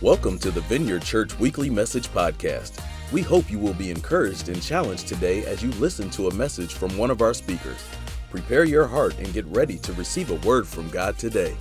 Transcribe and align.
Welcome 0.00 0.38
to 0.40 0.52
the 0.52 0.60
Vineyard 0.60 1.02
Church 1.02 1.36
Weekly 1.40 1.68
Message 1.68 2.06
Podcast. 2.10 2.80
We 3.10 3.20
hope 3.20 3.50
you 3.50 3.58
will 3.58 3.74
be 3.74 3.90
encouraged 3.90 4.48
and 4.48 4.62
challenged 4.62 5.08
today 5.08 5.44
as 5.44 5.60
you 5.60 5.72
listen 5.72 6.08
to 6.10 6.28
a 6.28 6.34
message 6.34 6.72
from 6.74 6.96
one 6.96 7.10
of 7.10 7.20
our 7.20 7.34
speakers. 7.34 7.84
Prepare 8.30 8.62
your 8.62 8.86
heart 8.86 9.18
and 9.18 9.32
get 9.32 9.44
ready 9.46 9.76
to 9.78 9.92
receive 9.94 10.30
a 10.30 10.36
word 10.46 10.68
from 10.68 10.88
God 10.90 11.18
today. 11.18 11.56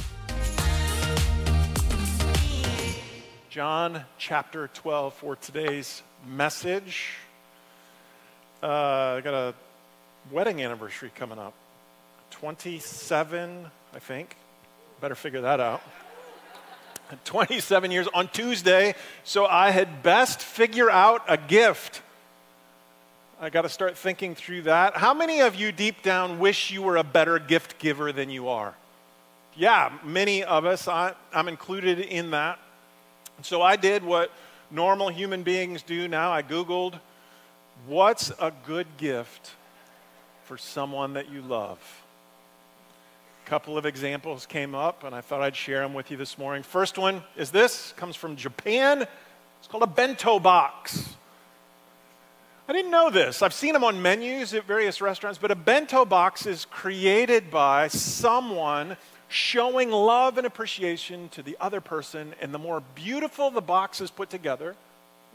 John 3.49 4.03
chapter 4.19 4.67
12 4.67 5.15
for 5.15 5.35
today's 5.37 6.03
message. 6.29 7.13
Uh, 8.61 8.67
I 9.17 9.21
got 9.21 9.33
a 9.33 9.55
wedding 10.31 10.61
anniversary 10.61 11.11
coming 11.15 11.39
up. 11.39 11.55
27, 12.29 13.65
I 13.95 13.97
think. 13.97 14.35
Better 15.01 15.15
figure 15.15 15.41
that 15.41 15.59
out. 15.59 15.81
27 17.25 17.91
years 17.91 18.07
on 18.13 18.27
Tuesday, 18.27 18.95
so 19.23 19.45
I 19.45 19.71
had 19.71 20.03
best 20.03 20.41
figure 20.41 20.89
out 20.89 21.23
a 21.27 21.37
gift. 21.37 22.01
I 23.39 23.49
got 23.49 23.61
to 23.61 23.69
start 23.69 23.97
thinking 23.97 24.35
through 24.35 24.63
that. 24.63 24.97
How 24.97 25.13
many 25.13 25.41
of 25.41 25.55
you 25.55 25.71
deep 25.71 26.01
down 26.01 26.39
wish 26.39 26.71
you 26.71 26.81
were 26.81 26.97
a 26.97 27.03
better 27.03 27.39
gift 27.39 27.77
giver 27.79 28.11
than 28.11 28.29
you 28.29 28.49
are? 28.49 28.73
Yeah, 29.55 29.91
many 30.03 30.43
of 30.43 30.65
us. 30.65 30.87
I, 30.87 31.13
am 31.33 31.47
included 31.47 31.99
in 31.99 32.31
that. 32.31 32.59
So 33.43 33.61
I 33.61 33.75
did 33.75 34.03
what 34.03 34.31
normal 34.71 35.09
human 35.09 35.43
beings 35.43 35.83
do 35.83 36.07
now. 36.07 36.31
I 36.31 36.41
Googled, 36.41 36.99
what's 37.85 38.31
a 38.39 38.51
good 38.65 38.87
gift 38.97 39.51
for 40.45 40.57
someone 40.57 41.13
that 41.13 41.29
you 41.29 41.41
love? 41.41 41.79
Couple 43.47 43.77
of 43.77 43.85
examples 43.85 44.45
came 44.45 44.75
up, 44.75 45.05
and 45.05 45.15
I 45.15 45.21
thought 45.21 45.41
I'd 45.41 45.55
share 45.55 45.79
them 45.79 45.93
with 45.93 46.11
you 46.11 46.17
this 46.17 46.37
morning. 46.37 46.63
First 46.63 46.97
one 46.97 47.23
is 47.37 47.49
this 47.49 47.93
comes 47.95 48.17
from 48.17 48.35
Japan. 48.35 49.07
It's 49.59 49.67
called 49.69 49.83
a 49.83 49.87
bento 49.87 50.37
box. 50.37 51.15
I 52.67 52.73
didn't 52.73 52.91
know 52.91 53.09
this. 53.09 53.41
I've 53.41 53.53
seen 53.53 53.71
them 53.71 53.85
on 53.85 54.01
menus 54.01 54.53
at 54.53 54.65
various 54.65 54.99
restaurants, 54.99 55.39
but 55.39 55.49
a 55.49 55.55
bento 55.55 56.03
box 56.03 56.45
is 56.45 56.65
created 56.65 57.49
by 57.49 57.87
someone 57.87 58.97
showing 59.29 59.91
love 59.91 60.37
and 60.37 60.45
appreciation 60.45 61.29
to 61.29 61.41
the 61.41 61.55
other 61.61 61.79
person, 61.79 62.33
and 62.41 62.53
the 62.53 62.59
more 62.59 62.83
beautiful 62.95 63.49
the 63.49 63.61
box 63.61 64.01
is 64.01 64.11
put 64.11 64.29
together, 64.29 64.75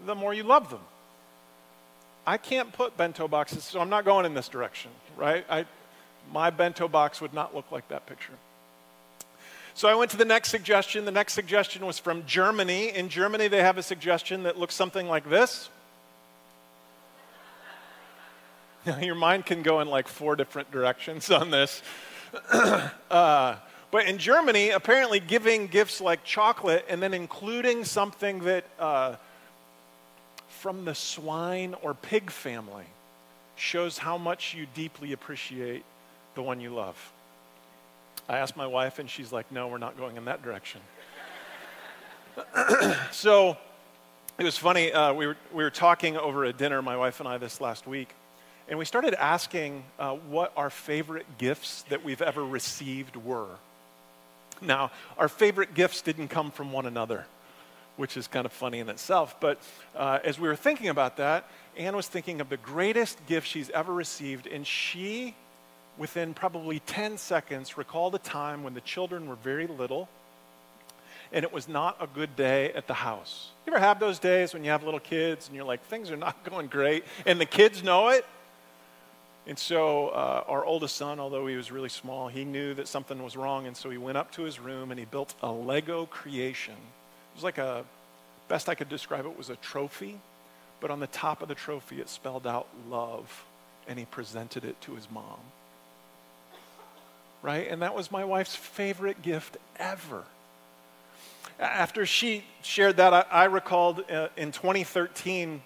the 0.05 0.15
more 0.15 0.35
you 0.35 0.43
love 0.43 0.69
them. 0.69 0.81
I 2.27 2.37
can't 2.37 2.75
put 2.75 2.95
bento 2.95 3.27
boxes, 3.27 3.65
so 3.65 3.81
I'm 3.81 3.89
not 3.89 4.05
going 4.05 4.27
in 4.27 4.35
this 4.35 4.51
direction, 4.51 4.91
right? 5.17 5.47
I, 5.49 5.65
my 6.33 6.51
bento 6.51 6.89
box 6.89 7.21
would 7.21 7.35
not 7.35 7.55
look 7.55 7.71
like 7.71 7.89
that 7.89 8.07
picture. 8.07 8.33
So 9.75 9.89
I 9.89 9.95
went 9.95 10.11
to 10.11 10.17
the 10.17 10.25
next 10.25 10.51
suggestion. 10.51 11.05
The 11.05 11.11
next 11.11 11.33
suggestion 11.33 11.87
was 11.87 11.99
from 11.99 12.27
Germany. 12.27 12.91
In 12.91 13.09
Germany, 13.09 13.49
they 13.49 13.63
have 13.63 13.79
a 13.79 13.83
suggestion 13.83 14.43
that 14.43 14.59
looks 14.59 14.75
something 14.75 15.09
like 15.09 15.29
this. 15.29 15.71
Now, 18.85 18.99
your 18.99 19.15
mind 19.15 19.47
can 19.47 19.63
go 19.63 19.81
in 19.81 19.89
like 19.89 20.09
four 20.09 20.37
different 20.37 20.71
directions 20.73 21.31
on 21.31 21.51
this. 21.51 21.83
uh, 23.11 23.57
but 23.91 24.07
in 24.07 24.19
Germany, 24.19 24.71
apparently 24.71 25.21
giving 25.21 25.69
gifts 25.69 26.01
like 26.01 26.25
chocolate 26.25 26.85
and 26.89 27.03
then 27.03 27.15
including 27.15 27.85
something 27.85 28.41
that 28.41 28.65
uh, 28.79 29.17
from 30.49 30.85
the 30.85 30.95
swine 30.95 31.75
or 31.83 31.95
pig 31.95 32.31
family 32.31 32.87
shows 33.57 33.99
how 33.99 34.19
much 34.19 34.55
you 34.55 34.67
deeply 34.75 35.13
appreciate 35.13 35.85
the 36.35 36.43
one 36.43 36.61
you 36.61 36.71
love. 36.71 36.97
I 38.29 38.39
asked 38.39 38.57
my 38.57 38.67
wife, 38.67 38.99
and 38.99 39.11
she's 39.11 39.33
like, 39.33 39.51
no, 39.51 39.69
we're 39.69 39.79
not 39.79 39.97
going 39.97 40.17
in 40.17 40.25
that 40.27 40.43
direction. 40.43 40.81
so 43.11 43.57
it 44.39 44.45
was 44.45 44.57
funny. 44.57 44.93
Uh, 44.93 45.13
we, 45.13 45.27
were, 45.27 45.37
we 45.53 45.63
were 45.63 45.71
talking 45.71 46.17
over 46.17 46.45
a 46.45 46.53
dinner, 46.53 46.81
my 46.81 46.97
wife 46.97 47.21
and 47.21 47.29
I, 47.29 47.39
this 47.39 47.61
last 47.61 47.87
week, 47.87 48.15
and 48.69 48.79
we 48.79 48.85
started 48.85 49.15
asking 49.15 49.85
uh, 49.99 50.15
what 50.15 50.53
our 50.57 50.71
favorite 50.71 51.27
gifts 51.37 51.83
that 51.91 52.05
we've 52.05 52.23
ever 52.23 52.45
received 52.45 53.17
were. 53.17 53.49
Now, 54.61 54.93
our 55.19 55.29
favorite 55.29 55.75
gifts 55.75 56.01
didn't 56.03 56.29
come 56.29 56.51
from 56.51 56.73
one 56.73 56.87
another, 56.87 57.27
which 57.97 58.17
is 58.17 58.29
kind 58.29 58.47
of 58.47 58.53
funny 58.53 58.79
in 58.79 58.89
itself. 58.89 59.37
But 59.41 59.59
uh, 59.97 60.21
as 60.25 60.39
we 60.39 60.49
were 60.49 60.57
thinking 60.57 60.89
about 60.89 61.17
that, 61.17 61.49
Anne 61.77 61.97
was 61.97 62.07
thinking 62.07 62.41
of 62.41 62.49
the 62.49 62.57
greatest 62.57 63.27
gift 63.27 63.47
she's 63.49 63.69
ever 63.71 63.93
received, 63.93 64.47
and 64.47 64.67
she 64.67 65.35
within 65.99 66.35
probably 66.35 66.81
10 66.81 67.19
seconds, 67.19 67.77
recalled 67.77 68.15
the 68.15 68.19
time 68.19 68.63
when 68.63 68.75
the 68.75 68.81
children 68.81 69.29
were 69.29 69.37
very 69.37 69.67
little 69.67 70.09
and 71.33 71.45
it 71.45 71.53
was 71.53 71.67
not 71.67 71.97
a 72.01 72.07
good 72.07 72.37
day 72.37 72.73
at 72.73 72.87
the 72.87 72.95
house. 72.95 73.49
You 73.67 73.73
ever 73.73 73.81
have 73.81 73.99
those 73.99 74.19
days 74.19 74.53
when 74.53 74.65
you 74.65 74.71
have 74.71 74.85
little 74.85 75.01
kids 75.01 75.47
and 75.47 75.57
you're 75.57 75.65
like, 75.65 75.83
things 75.87 76.11
are 76.11 76.17
not 76.17 76.45
going 76.51 76.67
great, 76.67 77.05
and 77.27 77.41
the 77.41 77.47
kids 77.47 77.83
know 77.83 78.09
it? 78.09 78.27
And 79.47 79.59
so, 79.59 80.09
uh, 80.09 80.45
our 80.47 80.65
oldest 80.65 80.95
son, 80.95 81.19
although 81.19 81.47
he 81.49 81.57
was 81.57 81.73
really 81.73 81.89
small, 81.89 82.29
he 82.29 82.45
knew 82.45 82.75
that 82.75 82.87
something 82.87 83.21
was 83.23 83.37
wrong, 83.37 83.67
and 83.67 83.77
so 83.77 83.91
he 83.91 83.99
went 83.99 84.17
up 84.17 84.31
to 84.33 84.43
his 84.43 84.61
room 84.61 84.93
and 84.93 85.01
he 85.01 85.07
built 85.07 85.35
a 85.43 85.51
Lego 85.51 86.07
creation. 86.07 86.75
It 86.75 87.35
was 87.35 87.43
like 87.43 87.59
a, 87.59 87.85
best 88.47 88.69
I 88.69 88.75
could 88.75 88.89
describe 88.89 89.25
it 89.25 89.37
was 89.37 89.51
a 89.51 89.57
trophy, 89.57 90.21
but 90.81 90.91
on 90.91 91.01
the 91.01 91.09
top 91.09 91.43
of 91.43 91.49
the 91.49 91.55
trophy 91.55 92.01
it 92.01 92.09
spelled 92.09 92.47
out 92.47 92.69
love, 92.89 93.45
and 93.89 93.99
he 93.99 94.05
presented 94.05 94.65
it 94.65 94.81
to 94.83 94.95
his 94.95 95.11
mom 95.11 95.41
right? 97.43 97.69
And 97.69 97.83
that 97.83 97.95
was 97.95 98.11
my 98.11 98.25
wife's 98.25 98.55
favorite 98.55 99.23
gift 99.23 99.57
ever. 99.77 100.25
After 101.59 102.07
she 102.07 102.45
shared 102.63 102.97
that, 102.97 103.13
I, 103.13 103.25
I 103.31 103.45
recalled 103.45 104.11
uh, 104.11 104.29
in 104.37 104.53
2013, 104.53 105.63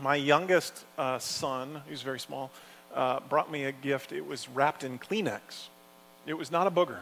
my 0.00 0.16
youngest 0.16 0.84
uh, 0.96 1.18
son, 1.18 1.82
who's 1.88 2.02
very 2.02 2.20
small, 2.20 2.50
uh, 2.94 3.20
brought 3.28 3.50
me 3.50 3.64
a 3.64 3.72
gift. 3.72 4.12
It 4.12 4.26
was 4.26 4.48
wrapped 4.48 4.84
in 4.84 4.98
Kleenex. 4.98 5.68
It 6.26 6.34
was 6.34 6.50
not 6.50 6.66
a 6.66 6.70
booger. 6.70 7.00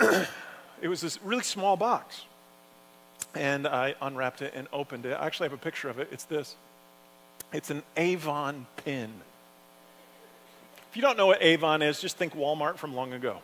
it 0.82 0.88
was 0.88 1.00
this 1.00 1.22
really 1.22 1.42
small 1.42 1.76
box. 1.76 2.22
And 3.34 3.66
I 3.66 3.94
unwrapped 4.00 4.42
it 4.42 4.54
and 4.54 4.66
opened 4.72 5.04
it. 5.04 5.12
I 5.12 5.26
actually 5.26 5.48
have 5.48 5.58
a 5.58 5.62
picture 5.62 5.88
of 5.88 5.98
it. 5.98 6.08
It's 6.10 6.24
this 6.24 6.56
it's 7.52 7.70
an 7.70 7.82
Avon 7.96 8.66
pin. 8.84 9.10
If 10.96 11.02
you 11.02 11.06
don't 11.06 11.18
know 11.18 11.26
what 11.26 11.42
Avon 11.42 11.82
is, 11.82 12.00
just 12.00 12.16
think 12.16 12.34
Walmart 12.34 12.78
from 12.78 12.94
long 12.94 13.12
ago. 13.12 13.40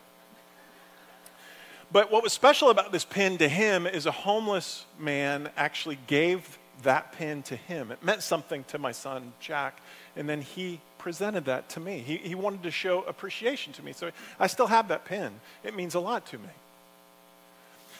But 1.91 2.11
what 2.11 2.23
was 2.23 2.33
special 2.33 2.71
about 2.71 2.91
this 2.91 3.05
pin 3.05 3.37
to 3.37 3.47
him 3.47 3.85
is 3.85 4.07
a 4.07 4.11
homeless 4.11 4.87
man 4.97 5.51
actually 5.55 5.99
gave 6.07 6.57
that 6.81 7.11
pin 7.11 7.43
to 7.43 7.55
him. 7.55 7.91
It 7.91 8.03
meant 8.03 8.23
something 8.23 8.63
to 8.69 8.79
my 8.79 8.91
son, 8.91 9.33
Jack, 9.39 9.77
and 10.15 10.27
then 10.27 10.41
he 10.41 10.81
presented 10.97 11.45
that 11.45 11.69
to 11.69 11.79
me. 11.79 11.99
He, 11.99 12.17
he 12.17 12.33
wanted 12.33 12.63
to 12.63 12.71
show 12.71 13.03
appreciation 13.03 13.71
to 13.73 13.83
me. 13.83 13.93
So 13.93 14.09
I 14.39 14.47
still 14.47 14.65
have 14.65 14.87
that 14.87 15.05
pin. 15.05 15.31
It 15.63 15.75
means 15.75 15.93
a 15.93 15.99
lot 15.99 16.25
to 16.31 16.39
me. 16.39 16.49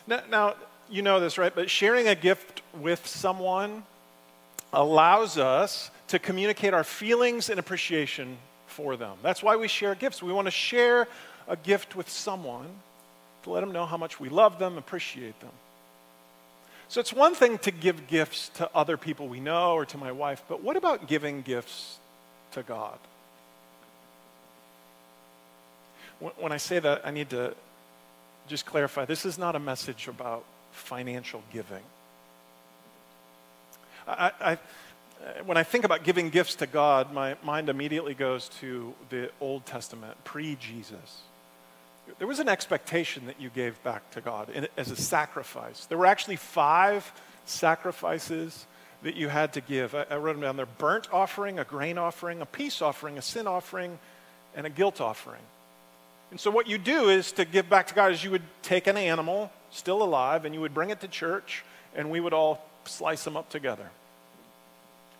Now, 0.07 0.23
now 0.31 0.55
you 0.89 1.03
know 1.03 1.19
this, 1.19 1.37
right? 1.37 1.53
But 1.53 1.69
sharing 1.69 2.07
a 2.07 2.15
gift 2.15 2.63
with 2.73 3.05
someone 3.05 3.83
allows 4.73 5.37
us 5.37 5.91
to 6.07 6.17
communicate 6.17 6.73
our 6.73 6.83
feelings 6.83 7.51
and 7.51 7.59
appreciation 7.59 8.39
for 8.73 8.97
them. 8.97 9.17
That's 9.21 9.41
why 9.43 9.55
we 9.55 9.67
share 9.67 9.95
gifts. 9.95 10.21
We 10.21 10.33
want 10.33 10.47
to 10.47 10.51
share 10.51 11.07
a 11.47 11.55
gift 11.55 11.95
with 11.95 12.09
someone 12.09 12.67
to 13.43 13.51
let 13.51 13.61
them 13.61 13.71
know 13.71 13.85
how 13.85 13.97
much 13.97 14.19
we 14.19 14.29
love 14.29 14.59
them, 14.59 14.77
appreciate 14.77 15.39
them. 15.39 15.51
So 16.87 16.99
it's 16.99 17.13
one 17.13 17.35
thing 17.35 17.57
to 17.59 17.71
give 17.71 18.07
gifts 18.07 18.49
to 18.55 18.69
other 18.75 18.97
people 18.97 19.27
we 19.27 19.39
know 19.39 19.73
or 19.73 19.85
to 19.85 19.97
my 19.97 20.11
wife, 20.11 20.43
but 20.47 20.63
what 20.63 20.75
about 20.75 21.07
giving 21.07 21.41
gifts 21.41 21.97
to 22.51 22.63
God? 22.63 22.97
When 26.19 26.51
I 26.51 26.57
say 26.57 26.79
that, 26.79 27.01
I 27.05 27.11
need 27.11 27.29
to 27.31 27.55
just 28.47 28.65
clarify 28.65 29.05
this 29.05 29.25
is 29.25 29.37
not 29.37 29.55
a 29.55 29.59
message 29.59 30.07
about 30.07 30.43
financial 30.71 31.41
giving. 31.51 31.83
I, 34.07 34.31
I, 34.39 34.57
Uh, 35.23 35.43
when 35.45 35.57
I 35.57 35.63
think 35.63 35.85
about 35.85 36.03
giving 36.03 36.29
gifts 36.29 36.55
to 36.55 36.67
God, 36.67 37.13
my 37.13 37.35
mind 37.43 37.69
immediately 37.69 38.13
goes 38.13 38.49
to 38.59 38.93
the 39.09 39.31
Old 39.39 39.65
Testament, 39.65 40.21
pre 40.23 40.55
Jesus. 40.55 41.21
There 42.19 42.27
was 42.27 42.39
an 42.39 42.49
expectation 42.49 43.27
that 43.27 43.39
you 43.39 43.49
gave 43.49 43.81
back 43.83 44.11
to 44.11 44.21
God 44.21 44.67
as 44.75 44.91
a 44.91 44.95
sacrifice. 44.95 45.85
There 45.85 45.97
were 45.97 46.05
actually 46.05 46.35
five 46.35 47.09
sacrifices 47.45 48.65
that 49.03 49.15
you 49.15 49.29
had 49.29 49.53
to 49.53 49.61
give. 49.61 49.95
I, 49.95 50.15
wrote 50.17 50.33
them 50.33 50.41
down 50.41 50.57
there 50.57 50.65
burnt 50.65 51.07
offering, 51.13 51.59
a 51.59 51.63
grain 51.63 51.97
offering, 51.97 52.41
a 52.41 52.45
peace 52.45 52.81
offering, 52.81 53.17
a 53.17 53.21
sin 53.21 53.47
offering, 53.47 53.99
and 54.55 54.65
a 54.65 54.69
guilt 54.69 54.99
offering. 54.99 55.41
And 56.31 56.39
so, 56.39 56.51
what 56.51 56.67
you 56.67 56.77
do 56.77 57.09
is 57.09 57.31
to 57.33 57.45
give 57.45 57.69
back 57.69 57.87
to 57.87 57.93
God 57.93 58.11
is 58.11 58.23
you 58.23 58.31
would 58.31 58.43
take 58.61 58.87
an 58.87 58.97
animal, 58.97 59.51
still 59.71 60.03
alive, 60.03 60.43
and 60.43 60.53
you 60.53 60.59
would 60.59 60.73
bring 60.73 60.89
it 60.89 60.99
to 61.01 61.07
church, 61.07 61.63
and 61.95 62.11
we 62.11 62.19
would 62.19 62.33
all 62.33 62.65
slice 62.85 63.23
them 63.23 63.37
up 63.37 63.49
together. 63.49 63.89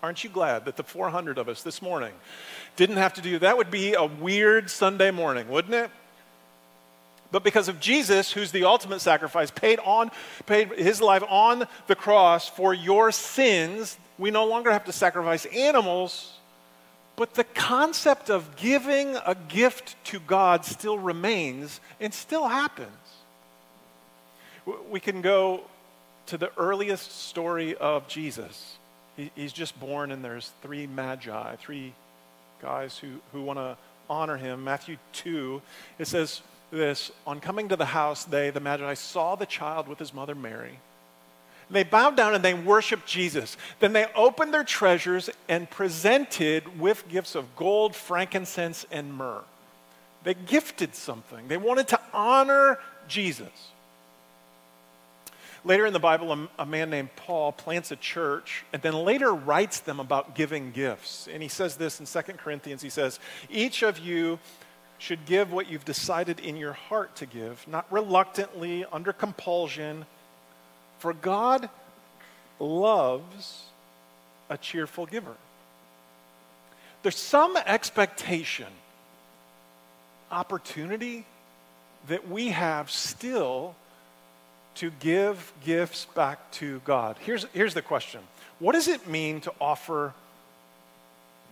Aren't 0.04 0.22
you 0.22 0.30
glad 0.30 0.66
that 0.66 0.76
the 0.76 0.84
400 0.84 1.38
of 1.38 1.48
us 1.48 1.64
this 1.64 1.82
morning 1.82 2.12
didn't 2.76 2.98
have 2.98 3.14
to 3.14 3.22
do 3.22 3.40
that? 3.40 3.56
Would 3.56 3.72
be 3.72 3.94
a 3.94 4.04
weird 4.04 4.70
Sunday 4.70 5.12
morning, 5.12 5.48
wouldn't 5.48 5.74
it? 5.74 5.90
But 7.32 7.46
because 7.46 7.70
of 7.70 7.80
Jesus, 7.80 8.30
who's 8.30 8.52
the 8.52 8.66
ultimate 8.66 9.00
sacrifice, 9.00 9.50
paid, 9.50 9.80
on, 9.80 10.12
paid 10.46 10.74
his 10.74 11.00
life 11.00 11.24
on 11.30 11.66
the 11.88 11.96
cross 11.96 12.50
for 12.50 12.74
your 12.74 13.14
sins, 13.14 13.98
we 14.20 14.30
no 14.30 14.46
longer 14.46 14.74
have 14.74 14.84
to 14.86 14.92
sacrifice 14.92 15.46
animals. 15.46 16.34
But 17.16 17.36
the 17.36 17.46
concept 17.46 18.30
of 18.30 18.58
giving 18.58 19.16
a 19.26 19.38
gift 19.48 19.96
to 20.08 20.20
God 20.20 20.66
still 20.66 21.00
remains 21.00 21.80
and 22.02 22.14
still 22.14 22.50
happens. 22.50 22.90
We 24.90 25.00
can 25.00 25.22
go 25.22 25.62
to 26.26 26.38
the 26.38 26.52
earliest 26.58 27.10
story 27.26 27.76
of 27.78 28.10
Jesus. 28.10 28.78
He's 29.16 29.54
just 29.54 29.80
born, 29.80 30.12
and 30.12 30.24
there's 30.24 30.52
three 30.62 30.88
magi, 30.88 31.56
three 31.58 31.94
guys 32.62 32.98
who, 32.98 33.08
who 33.32 33.44
want 33.44 33.60
to 33.60 33.78
honor 34.10 34.38
him. 34.38 34.64
Matthew 34.64 34.98
2, 35.14 35.62
it 36.00 36.08
says 36.08 36.42
this 36.72 37.12
On 37.28 37.40
coming 37.40 37.70
to 37.70 37.76
the 37.76 37.86
house, 37.86 38.26
they, 38.26 38.50
the 38.50 38.60
Magi, 38.60 38.94
saw 38.96 39.36
the 39.36 39.46
child 39.46 39.88
with 39.88 40.00
his 40.00 40.14
mother 40.14 40.36
Mary. 40.36 40.80
They 41.70 41.84
bowed 41.84 42.18
down 42.18 42.36
and 42.36 42.44
they 42.44 42.54
worshiped 42.54 43.08
Jesus. 43.08 43.58
Then 43.80 43.94
they 43.94 44.06
opened 44.16 44.54
their 44.54 44.64
treasures 44.64 45.30
and 45.48 45.70
presented 45.70 46.80
with 46.80 47.08
gifts 47.08 47.36
of 47.36 47.56
gold, 47.56 47.96
frankincense, 47.96 48.86
and 48.92 49.14
myrrh. 49.14 49.44
They 50.24 50.34
gifted 50.34 50.94
something. 50.94 51.48
They 51.48 51.58
wanted 51.58 51.88
to 51.90 52.00
honor 52.14 52.80
Jesus. 53.08 53.50
Later 55.66 55.86
in 55.86 55.94
the 55.94 56.00
Bible, 56.00 56.48
a, 56.60 56.66
man 56.66 56.90
named 56.90 57.16
Paul 57.16 57.54
plants 57.54 57.92
a 57.92 57.96
church 57.96 58.66
and 58.74 58.82
then 58.82 58.94
later 58.94 59.34
writes 59.34 59.80
them 59.80 60.02
about 60.02 60.36
giving 60.36 60.72
gifts. 60.72 61.30
And 61.32 61.42
he 61.42 61.48
says 61.48 61.78
this 61.78 62.02
in 62.02 62.06
2 62.06 62.34
Corinthians 62.34 62.82
he 62.82 62.90
says, 62.90 63.20
Each 63.50 63.82
of 63.82 63.98
you 63.98 64.40
should 64.98 65.26
give 65.26 65.54
what 65.54 65.70
you've 65.70 65.86
decided 65.86 66.40
in 66.42 66.58
your 66.58 66.74
heart 66.74 67.16
to 67.18 67.26
give, 67.26 67.66
not 67.68 67.86
reluctantly, 67.92 68.86
under 68.92 69.14
compulsion, 69.14 70.06
for 71.00 71.14
God 71.14 71.70
loves 72.60 73.64
a 74.50 74.58
cheerful 74.58 75.06
giver. 75.06 75.36
There's 77.04 77.18
some 77.18 77.58
expectation, 77.58 78.68
opportunity 80.32 81.26
that 82.08 82.30
we 82.30 82.50
have 82.50 82.90
still 82.90 83.76
to 84.76 84.92
give 85.00 85.54
gifts 85.64 86.06
back 86.06 86.52
to 86.52 86.82
God. 86.86 87.18
Here's, 87.20 87.46
here's 87.54 87.74
the 87.74 87.82
question 87.82 88.22
What 88.60 88.74
does 88.74 88.88
it 88.88 89.08
mean 89.08 89.42
to 89.42 89.54
offer 89.60 90.14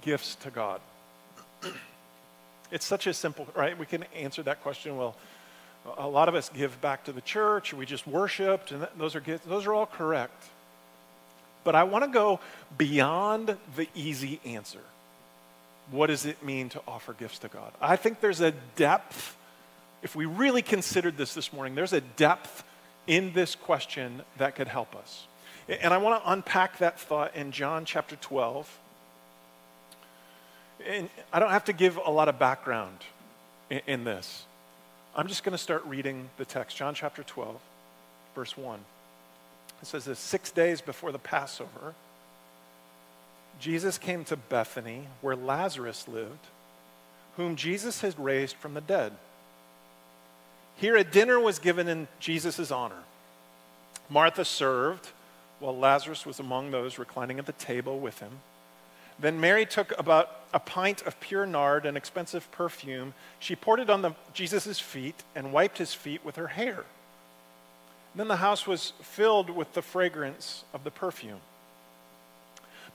gifts 0.01 0.35
to 0.35 0.49
God? 0.49 0.81
it's 2.71 2.85
such 2.85 3.07
a 3.07 3.13
simple, 3.13 3.47
right? 3.55 3.77
We 3.77 3.85
can 3.85 4.03
answer 4.15 4.43
that 4.43 4.61
question. 4.63 4.97
Well, 4.97 5.15
a 5.97 6.07
lot 6.07 6.29
of 6.29 6.35
us 6.35 6.49
give 6.49 6.79
back 6.81 7.05
to 7.05 7.11
the 7.11 7.21
church, 7.21 7.73
we 7.73 7.85
just 7.85 8.05
worshiped, 8.05 8.71
and 8.71 8.87
those 8.97 9.15
are 9.15 9.19
gifts. 9.19 9.45
Those 9.45 9.65
are 9.65 9.73
all 9.73 9.87
correct. 9.87 10.43
But 11.63 11.75
I 11.75 11.83
want 11.83 12.03
to 12.05 12.09
go 12.09 12.39
beyond 12.77 13.55
the 13.75 13.87
easy 13.93 14.39
answer. 14.45 14.81
What 15.91 16.07
does 16.07 16.25
it 16.25 16.43
mean 16.43 16.69
to 16.69 16.81
offer 16.87 17.13
gifts 17.13 17.39
to 17.39 17.47
God? 17.47 17.71
I 17.81 17.95
think 17.95 18.19
there's 18.19 18.41
a 18.41 18.51
depth, 18.75 19.35
if 20.01 20.15
we 20.15 20.25
really 20.25 20.61
considered 20.61 21.17
this 21.17 21.33
this 21.33 21.51
morning, 21.51 21.75
there's 21.75 21.93
a 21.93 22.01
depth 22.01 22.63
in 23.07 23.33
this 23.33 23.55
question 23.55 24.21
that 24.37 24.55
could 24.55 24.67
help 24.67 24.95
us. 24.95 25.25
And 25.67 25.93
I 25.93 25.97
want 25.97 26.23
to 26.23 26.31
unpack 26.31 26.79
that 26.79 26.99
thought 26.99 27.35
in 27.35 27.51
John 27.51 27.85
chapter 27.85 28.15
12. 28.15 28.79
And 30.85 31.09
I 31.31 31.39
don't 31.39 31.51
have 31.51 31.65
to 31.65 31.73
give 31.73 31.97
a 31.97 32.09
lot 32.09 32.27
of 32.27 32.39
background 32.39 32.97
in, 33.69 33.81
in 33.87 34.03
this. 34.03 34.45
I'm 35.15 35.27
just 35.27 35.43
going 35.43 35.51
to 35.51 35.57
start 35.57 35.85
reading 35.85 36.29
the 36.37 36.45
text. 36.45 36.77
John 36.77 36.95
chapter 36.95 37.23
12, 37.23 37.59
verse 38.35 38.57
1. 38.57 38.79
It 39.81 39.87
says 39.87 40.05
this 40.05 40.19
Six 40.19 40.51
days 40.51 40.81
before 40.81 41.11
the 41.11 41.19
Passover, 41.19 41.95
Jesus 43.59 43.97
came 43.97 44.23
to 44.25 44.35
Bethany, 44.35 45.07
where 45.21 45.35
Lazarus 45.35 46.07
lived, 46.07 46.47
whom 47.37 47.55
Jesus 47.55 48.01
had 48.01 48.17
raised 48.17 48.55
from 48.55 48.73
the 48.73 48.81
dead. 48.81 49.13
Here, 50.81 50.95
a 50.95 51.03
dinner 51.03 51.39
was 51.39 51.59
given 51.59 51.87
in 51.87 52.07
Jesus' 52.19 52.71
honor. 52.71 53.03
Martha 54.09 54.43
served, 54.43 55.09
while 55.59 55.77
Lazarus 55.77 56.25
was 56.25 56.39
among 56.39 56.71
those 56.71 56.97
reclining 56.97 57.37
at 57.37 57.45
the 57.45 57.51
table 57.51 57.99
with 57.99 58.17
him. 58.17 58.39
Then 59.19 59.39
Mary 59.39 59.67
took 59.67 59.93
about 59.99 60.31
a 60.55 60.59
pint 60.59 61.03
of 61.03 61.19
pure 61.19 61.45
nard, 61.45 61.85
an 61.85 61.95
expensive 61.95 62.51
perfume. 62.51 63.13
She 63.37 63.55
poured 63.55 63.79
it 63.79 63.91
on 63.91 64.15
Jesus' 64.33 64.79
feet 64.79 65.21
and 65.35 65.53
wiped 65.53 65.77
his 65.77 65.93
feet 65.93 66.25
with 66.25 66.37
her 66.37 66.47
hair. 66.47 66.83
Then 68.15 68.27
the 68.27 68.37
house 68.37 68.65
was 68.65 68.93
filled 69.03 69.51
with 69.51 69.73
the 69.73 69.83
fragrance 69.83 70.63
of 70.73 70.83
the 70.83 70.89
perfume. 70.89 71.41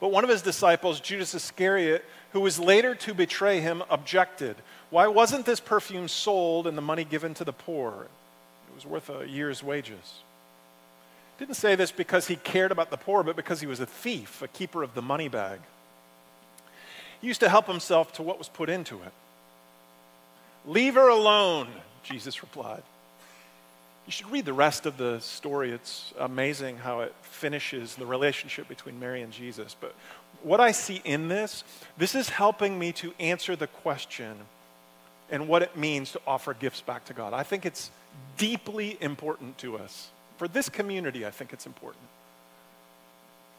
But 0.01 0.13
one 0.13 0.25
of 0.25 0.31
his 0.31 0.43
disciples, 0.43 1.01
Judas 1.01 1.35
Iscariot, 1.35 2.05
who 2.33 2.41
was 2.41 2.59
later 2.59 2.95
to 2.97 3.15
betray 3.15 3.61
him, 3.61 3.83
objected. 3.89 4.57
Why 4.91 5.07
wasn't 5.07 5.47
this 5.47 5.61
perfume 5.61 6.09
sold 6.09 6.67
and 6.67 6.77
the 6.77 6.83
money 6.83 7.05
given 7.05 7.35
to 7.35 7.45
the 7.45 7.53
poor? 7.53 8.09
It 8.69 8.75
was 8.75 8.85
worth 8.85 9.09
a 9.09 9.27
year's 9.27 9.63
wages. 9.63 10.21
Didn't 11.39 11.55
say 11.55 11.75
this 11.75 11.93
because 11.93 12.27
he 12.29 12.37
cared 12.37 12.73
about 12.73 12.91
the 12.91 12.97
poor, 12.97 13.23
but 13.23 13.37
because 13.37 13.61
he 13.61 13.67
was 13.67 13.81
a 13.81 13.87
thief, 13.87 14.43
a 14.43 14.49
keeper 14.49 14.83
of 14.83 14.95
the 14.95 15.03
money 15.03 15.29
bag. 15.29 15.61
He 17.21 17.27
used 17.27 17.41
to 17.41 17.49
help 17.49 17.67
himself 17.67 18.13
to 18.15 18.23
what 18.23 18.39
was 18.39 18.49
put 18.49 18.69
into 18.69 18.97
it. 18.97 19.13
Leave 20.67 20.95
her 20.95 21.09
alone, 21.09 21.69
Jesus 22.03 22.43
replied. 22.43 22.83
You 24.07 24.13
should 24.13 24.31
read 24.31 24.45
the 24.45 24.53
rest 24.53 24.87
of 24.87 24.97
the 24.97 25.19
story. 25.19 25.73
It's 25.73 26.15
amazing 26.19 26.79
how 26.79 27.01
it 27.01 27.13
finishes 27.23 27.97
the 27.97 28.07
relationship 28.07 28.69
between 28.69 29.01
Mary 29.01 29.21
and 29.21 29.33
Jesus. 29.33 29.75
But 29.79 29.95
what 30.43 30.61
I 30.61 30.71
see 30.71 31.03
in 31.05 31.27
this, 31.27 31.65
this 31.99 32.15
is 32.15 32.29
helping 32.29 32.79
me 32.79 32.93
to 32.93 33.13
answer 33.19 33.57
the 33.57 33.67
question 33.67 34.37
and 35.29 35.49
what 35.49 35.63
it 35.63 35.77
means 35.77 36.13
to 36.13 36.21
offer 36.25 36.55
gifts 36.55 36.81
back 36.81 37.05
to 37.07 37.15
God. 37.15 37.33
I 37.33 37.43
think 37.43 37.67
it's 37.67 37.91
deeply 38.39 38.97
important 39.01 39.59
to 39.59 39.77
us. 39.77 40.09
For 40.37 40.47
this 40.47 40.69
community, 40.69 41.27
I 41.27 41.31
think 41.31 41.53
it's 41.53 41.67
important. 41.67 42.05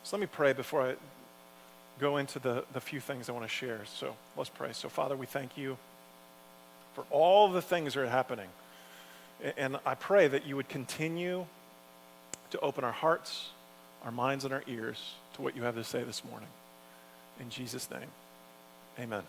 So 0.03 0.15
let 0.15 0.21
me 0.21 0.27
pray 0.31 0.53
before 0.53 0.81
I 0.81 0.95
go 1.99 2.15
into 2.15 2.39
the, 2.39 2.63
the 2.71 2.79
few 2.79 3.01
things 3.01 3.27
I 3.27 3.33
want 3.33 3.43
to 3.43 3.49
share. 3.49 3.81
So 3.85 4.15
let's 4.37 4.49
pray. 4.49 4.69
So, 4.71 4.87
Father, 4.87 5.17
we 5.17 5.25
thank 5.25 5.57
you 5.57 5.77
for 6.95 7.03
all 7.09 7.49
the 7.49 7.61
things 7.61 7.95
that 7.95 8.01
are 8.01 8.07
happening. 8.07 8.47
And 9.55 9.77
I 9.85 9.95
pray 9.95 10.27
that 10.27 10.45
you 10.45 10.55
would 10.55 10.69
continue 10.69 11.45
to 12.51 12.59
open 12.59 12.83
our 12.83 12.91
hearts, 12.91 13.49
our 14.03 14.11
minds, 14.11 14.45
and 14.45 14.53
our 14.53 14.63
ears 14.67 15.13
to 15.35 15.41
what 15.41 15.55
you 15.55 15.63
have 15.63 15.75
to 15.75 15.83
say 15.83 16.03
this 16.03 16.23
morning. 16.25 16.49
In 17.39 17.49
Jesus' 17.49 17.89
name, 17.91 18.09
amen. 18.99 19.23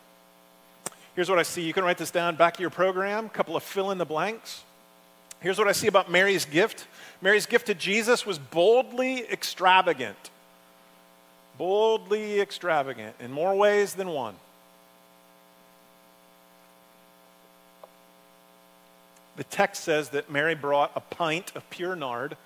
Here's 1.15 1.29
what 1.29 1.39
I 1.39 1.43
see. 1.43 1.63
You 1.63 1.73
can 1.73 1.85
write 1.85 1.99
this 1.99 2.11
down 2.11 2.37
back 2.37 2.55
of 2.55 2.61
your 2.61 2.71
program, 2.71 3.27
a 3.27 3.29
couple 3.29 3.57
of 3.57 3.63
fill 3.63 3.91
in 3.91 3.99
the 3.99 4.07
blanks. 4.07 4.63
Here's 5.41 5.59
what 5.59 5.69
I 5.69 5.73
see 5.73 5.87
about 5.87 6.11
Mary's 6.11 6.45
gift 6.45 6.87
Mary's 7.21 7.47
gift 7.47 7.67
to 7.67 7.75
Jesus 7.75 8.25
was 8.25 8.39
boldly 8.39 9.31
extravagant. 9.31 10.31
Boldly 11.59 12.41
extravagant 12.41 13.17
in 13.19 13.33
more 13.33 13.55
ways 13.57 13.95
than 13.95 14.09
one. 14.09 14.37
The 19.39 19.45
text 19.45 19.85
says 19.85 20.09
that 20.11 20.31
Mary 20.31 20.57
brought 20.57 20.91
a 20.97 21.01
pint 21.01 21.53
of 21.55 21.71
pure 21.71 21.95
nard, 21.95 22.37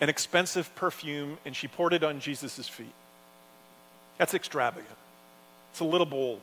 an 0.00 0.08
expensive 0.08 0.74
perfume, 0.74 1.38
and 1.44 1.54
she 1.54 1.68
poured 1.68 1.92
it 1.92 2.02
on 2.02 2.18
Jesus' 2.18 2.68
feet. 2.68 2.92
That's 4.18 4.34
extravagant. 4.34 4.88
It's 5.70 5.78
a 5.78 5.84
little 5.84 6.04
bold. 6.04 6.40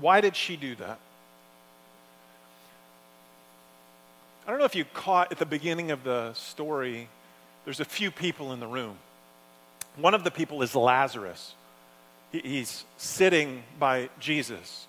Why 0.00 0.22
did 0.22 0.34
she 0.34 0.56
do 0.56 0.74
that? 0.76 0.98
I 4.46 4.50
don't 4.50 4.58
know 4.58 4.64
if 4.64 4.74
you 4.74 4.86
caught 4.86 5.30
at 5.30 5.38
the 5.38 5.44
beginning 5.44 5.90
of 5.90 6.02
the 6.02 6.32
story, 6.32 7.08
there's 7.66 7.80
a 7.80 7.84
few 7.84 8.10
people 8.10 8.54
in 8.54 8.60
the 8.60 8.66
room. 8.66 8.96
One 9.96 10.14
of 10.14 10.24
the 10.24 10.30
people 10.30 10.62
is 10.62 10.74
Lazarus. 10.74 11.54
He's 12.32 12.86
sitting 12.96 13.62
by 13.78 14.08
Jesus. 14.18 14.86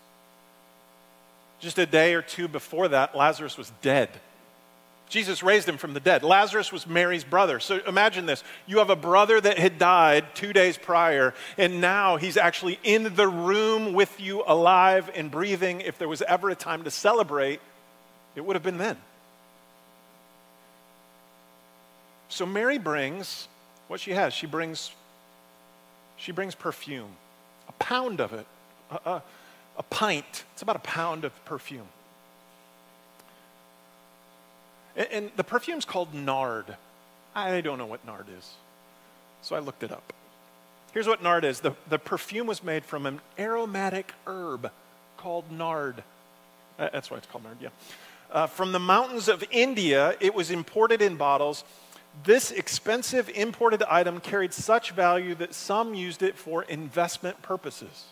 Just 1.62 1.78
a 1.78 1.86
day 1.86 2.16
or 2.16 2.22
two 2.22 2.48
before 2.48 2.90
that, 2.90 3.16
Lazarus 3.16 3.58
was 3.58 3.72
dead. 3.82 4.10
Jesus 5.10 5.44
raised 5.44 5.68
him 5.68 5.78
from 5.78 5.94
the 5.94 6.00
dead. 6.00 6.24
Lazarus 6.24 6.72
was 6.72 6.88
Mary's 6.88 7.26
brother. 7.26 7.60
So 7.60 7.82
imagine 7.86 8.26
this. 8.26 8.44
You 8.66 8.78
have 8.78 8.90
a 8.90 8.96
brother 8.96 9.40
that 9.40 9.60
had 9.60 9.78
died 9.78 10.26
two 10.34 10.54
days 10.54 10.78
prior, 10.78 11.34
and 11.58 11.82
now 11.82 12.16
he's 12.16 12.38
actually 12.38 12.80
in 12.84 13.16
the 13.16 13.28
room 13.28 13.94
with 13.94 14.20
you, 14.22 14.42
alive 14.48 15.12
and 15.14 15.30
breathing. 15.30 15.82
If 15.82 15.98
there 15.98 16.08
was 16.08 16.22
ever 16.22 16.50
a 16.50 16.56
time 16.56 16.86
to 16.86 16.92
celebrate, 16.92 17.60
it 18.36 18.46
would 18.46 18.56
have 18.56 18.64
been 18.64 18.78
then. 18.78 18.98
So 22.30 22.46
Mary 22.46 22.78
brings 22.78 23.50
what 23.90 24.00
she 24.00 24.12
has. 24.12 24.34
She 24.34 24.48
brings, 24.48 24.92
she 26.16 26.32
brings 26.32 26.56
perfume, 26.56 27.12
a 27.68 27.74
pound 27.74 28.22
of 28.22 28.32
it, 28.32 28.48
a, 28.90 29.10
a, 29.10 29.24
a 29.82 29.84
pint. 29.84 30.44
It's 30.54 30.62
about 30.62 30.76
a 30.76 30.80
pound 30.80 31.26
of 31.26 31.34
perfume. 31.44 31.88
And, 34.96 35.08
and 35.12 35.32
the 35.38 35.44
perfume's 35.44 35.86
called 35.86 36.14
nard. 36.14 36.78
I 37.34 37.62
don't 37.62 37.80
know 37.80 37.88
what 37.88 38.06
nard 38.06 38.28
is, 38.38 38.48
so 39.42 39.56
I 39.56 39.60
looked 39.60 39.82
it 39.82 39.92
up. 39.92 40.14
Here's 40.94 41.08
what 41.08 41.24
nard 41.24 41.46
is 41.46 41.62
the, 41.62 41.74
the 41.90 41.98
perfume 41.98 42.46
was 42.46 42.64
made 42.64 42.86
from 42.86 43.08
an 43.08 43.22
aromatic 43.40 44.14
herb 44.28 44.70
called 45.18 45.52
nard. 45.52 46.04
Uh, 46.78 46.90
that's 46.94 47.10
why 47.10 47.18
it's 47.18 47.26
called 47.26 47.44
nard, 47.44 47.58
yeah. 47.60 47.70
Uh, 48.30 48.46
from 48.46 48.74
the 48.74 48.80
mountains 48.80 49.28
of 49.28 49.44
India, 49.50 50.16
it 50.20 50.36
was 50.36 50.52
imported 50.52 51.02
in 51.02 51.16
bottles. 51.16 51.64
This 52.24 52.52
expensive 52.52 53.30
imported 53.30 53.82
item 53.84 54.20
carried 54.20 54.54
such 54.54 54.92
value 54.92 55.34
that 55.36 55.56
some 55.56 55.96
used 55.96 56.22
it 56.22 56.38
for 56.38 56.64
investment 56.64 57.42
purposes, 57.42 58.06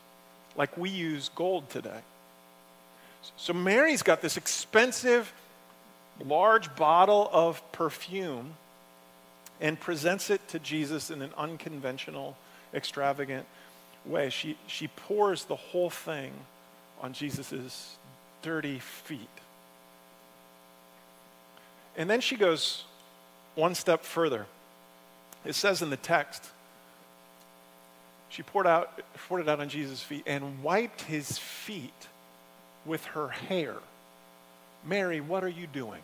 like 0.59 0.77
we 0.77 0.89
use 0.89 1.29
gold 1.35 1.69
today. 1.69 2.01
So 3.37 3.53
Mary's 3.53 4.03
got 4.03 4.21
this 4.21 4.35
expensive, 4.35 5.31
large 6.23 6.75
bottle 6.75 7.29
of 7.31 7.71
perfume 7.71 8.55
and 9.61 9.79
presents 9.79 10.29
it 10.29 10.45
to 10.49 10.59
Jesus 10.59 11.11
in 11.11 11.21
an 11.21 11.31
unconventional, 11.37 12.35
extravagant 12.73 13.45
way. 14.05 14.29
She, 14.29 14.57
she 14.67 14.89
pours 14.89 15.45
the 15.45 15.55
whole 15.55 15.89
thing 15.89 16.33
on 17.01 17.13
Jesus' 17.13 17.95
dirty 18.41 18.79
feet. 18.79 19.29
And 21.95 22.09
then 22.09 22.19
she 22.19 22.35
goes 22.35 22.83
one 23.55 23.75
step 23.75 24.03
further. 24.03 24.45
It 25.45 25.55
says 25.55 25.81
in 25.81 25.89
the 25.89 25.97
text, 25.97 26.45
she 28.29 28.43
poured, 28.43 28.67
out, 28.67 29.01
poured 29.27 29.41
it 29.41 29.50
out 29.50 29.59
on 29.59 29.69
Jesus' 29.69 30.01
feet 30.01 30.24
and 30.25 30.63
wiped 30.63 31.01
his 31.01 31.38
feet 31.38 32.07
with 32.86 33.03
her 33.05 33.29
hair. 33.29 33.75
Mary, 34.86 35.19
what 35.19 35.43
are 35.43 35.50
you 35.50 35.67
doing? 35.67 36.01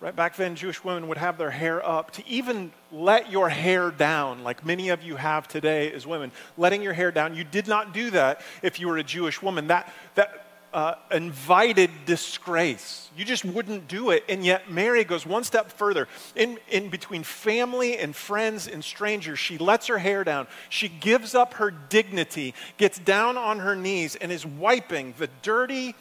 Right 0.00 0.14
back 0.14 0.36
then, 0.36 0.56
Jewish 0.56 0.84
women 0.84 1.08
would 1.08 1.16
have 1.16 1.38
their 1.38 1.50
hair 1.50 1.84
up. 1.86 2.10
To 2.12 2.28
even 2.28 2.70
let 2.92 3.30
your 3.30 3.48
hair 3.48 3.90
down, 3.90 4.44
like 4.44 4.64
many 4.64 4.90
of 4.90 5.02
you 5.02 5.16
have 5.16 5.48
today 5.48 5.90
as 5.90 6.06
women, 6.06 6.32
letting 6.58 6.82
your 6.82 6.92
hair 6.92 7.10
down, 7.10 7.34
you 7.34 7.44
did 7.44 7.66
not 7.66 7.94
do 7.94 8.10
that 8.10 8.42
if 8.62 8.78
you 8.78 8.88
were 8.88 8.98
a 8.98 9.02
Jewish 9.02 9.40
woman. 9.40 9.68
That, 9.68 9.92
that 10.14 10.45
uh, 10.76 10.94
invited 11.10 11.90
disgrace. 12.04 13.08
You 13.16 13.24
just 13.24 13.46
wouldn't 13.46 13.88
do 13.88 14.10
it. 14.10 14.24
And 14.28 14.44
yet, 14.44 14.70
Mary 14.70 15.04
goes 15.04 15.24
one 15.24 15.42
step 15.42 15.72
further. 15.72 16.06
In, 16.34 16.58
in 16.70 16.90
between 16.90 17.22
family 17.22 17.96
and 17.96 18.14
friends 18.14 18.68
and 18.68 18.84
strangers, 18.84 19.38
she 19.38 19.56
lets 19.56 19.86
her 19.86 19.96
hair 19.96 20.22
down. 20.22 20.46
She 20.68 20.88
gives 20.88 21.34
up 21.34 21.54
her 21.54 21.70
dignity, 21.70 22.52
gets 22.76 22.98
down 22.98 23.38
on 23.38 23.60
her 23.60 23.74
knees, 23.74 24.16
and 24.16 24.30
is 24.30 24.44
wiping 24.44 25.14
the 25.16 25.30
dirty, 25.40 25.94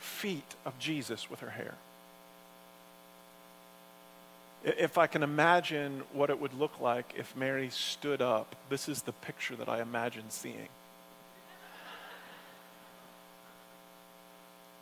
feet 0.00 0.56
of 0.66 0.76
Jesus 0.80 1.30
with 1.30 1.38
her 1.38 1.50
hair. 1.50 1.74
If 4.64 4.98
I 4.98 5.06
can 5.06 5.22
imagine 5.22 6.02
what 6.12 6.30
it 6.30 6.40
would 6.40 6.54
look 6.54 6.80
like 6.80 7.14
if 7.16 7.36
Mary 7.36 7.68
stood 7.70 8.20
up, 8.20 8.56
this 8.70 8.88
is 8.88 9.02
the 9.02 9.12
picture 9.12 9.54
that 9.54 9.68
I 9.68 9.82
imagine 9.82 10.24
seeing. 10.30 10.68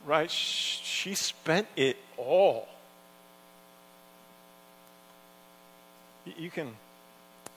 Right? 0.05 0.31
She 0.31 1.15
spent 1.15 1.69
it 1.77 1.97
all. 2.17 2.69
You 6.25 6.51
can 6.51 6.75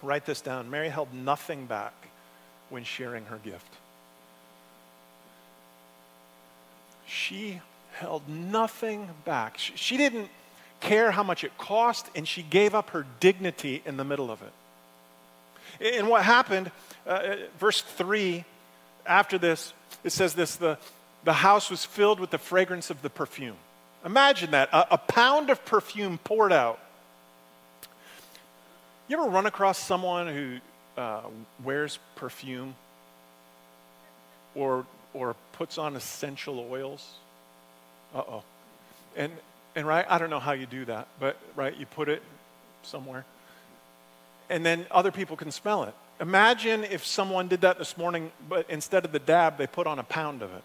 write 0.02 0.26
this 0.26 0.42
down. 0.42 0.70
Mary 0.70 0.90
held 0.90 1.14
nothing 1.14 1.66
back 1.66 1.94
when 2.70 2.84
sharing 2.84 3.26
her 3.26 3.38
gift. 3.38 3.72
She 7.08 7.62
held 7.94 8.28
nothing 8.28 9.10
back. 9.24 9.58
She, 9.58 9.74
she 9.76 9.98
didn't 9.98 10.30
care 10.82 11.12
how 11.12 11.24
much 11.24 11.44
it 11.44 11.58
cost, 11.58 12.10
and 12.16 12.28
she 12.28 12.44
gave 12.44 12.76
up 12.76 12.92
her 12.92 13.06
dignity 13.20 13.82
in 13.86 13.98
the 13.98 14.04
middle 14.04 14.32
of 14.32 14.42
it. 14.42 15.96
And 15.98 16.08
what 16.08 16.24
happened, 16.24 16.72
uh, 17.06 17.10
uh, 17.10 17.36
verse 17.60 17.82
3, 17.82 18.44
after 19.06 19.38
this, 19.38 19.74
it 20.04 20.12
says 20.12 20.34
this 20.34 20.56
the, 20.56 20.78
the 21.26 21.34
house 21.34 21.70
was 21.70 21.84
filled 21.84 22.20
with 22.20 22.30
the 22.30 22.38
fragrance 22.38 22.90
of 22.90 23.02
the 23.02 23.10
perfume. 23.10 23.58
Imagine 24.06 24.52
that 24.52 24.70
a, 24.72 24.94
a 24.94 24.98
pound 24.98 25.50
of 25.50 25.66
perfume 25.66 26.20
poured 26.20 26.54
out. 26.54 26.80
You 29.08 29.20
ever 29.20 29.30
run 29.30 29.48
across 29.48 29.80
someone 29.80 30.28
who 30.28 30.58
uh, 31.02 31.22
wears 31.64 32.00
perfume 32.16 32.76
or, 34.54 34.86
or 35.14 35.36
puts 35.54 35.78
on 35.78 35.96
essential 35.96 36.68
oils? 36.72 37.14
Uh 38.14 38.20
oh. 38.20 38.44
And, 39.16 39.32
and 39.76 39.88
right, 39.88 40.06
I 40.08 40.20
don't 40.20 40.30
know 40.30 40.40
how 40.40 40.52
you 40.52 40.68
do 40.68 40.86
that, 40.86 41.08
but 41.20 41.38
right, 41.56 41.76
you 41.76 41.88
put 41.88 42.08
it 42.08 42.22
somewhere. 42.84 43.26
And 44.50 44.64
then 44.64 44.86
other 44.92 45.12
people 45.12 45.36
can 45.36 45.50
smell 45.50 45.84
it. 45.84 45.94
Imagine 46.22 46.84
if 46.84 47.04
someone 47.04 47.48
did 47.48 47.62
that 47.62 47.80
this 47.80 47.98
morning, 47.98 48.32
but 48.48 48.70
instead 48.70 49.06
of 49.06 49.12
the 49.12 49.20
dab, 49.20 49.58
they 49.58 49.68
put 49.68 49.88
on 49.88 49.98
a 49.98 50.04
pound 50.04 50.44
of 50.44 50.54
it. 50.54 50.64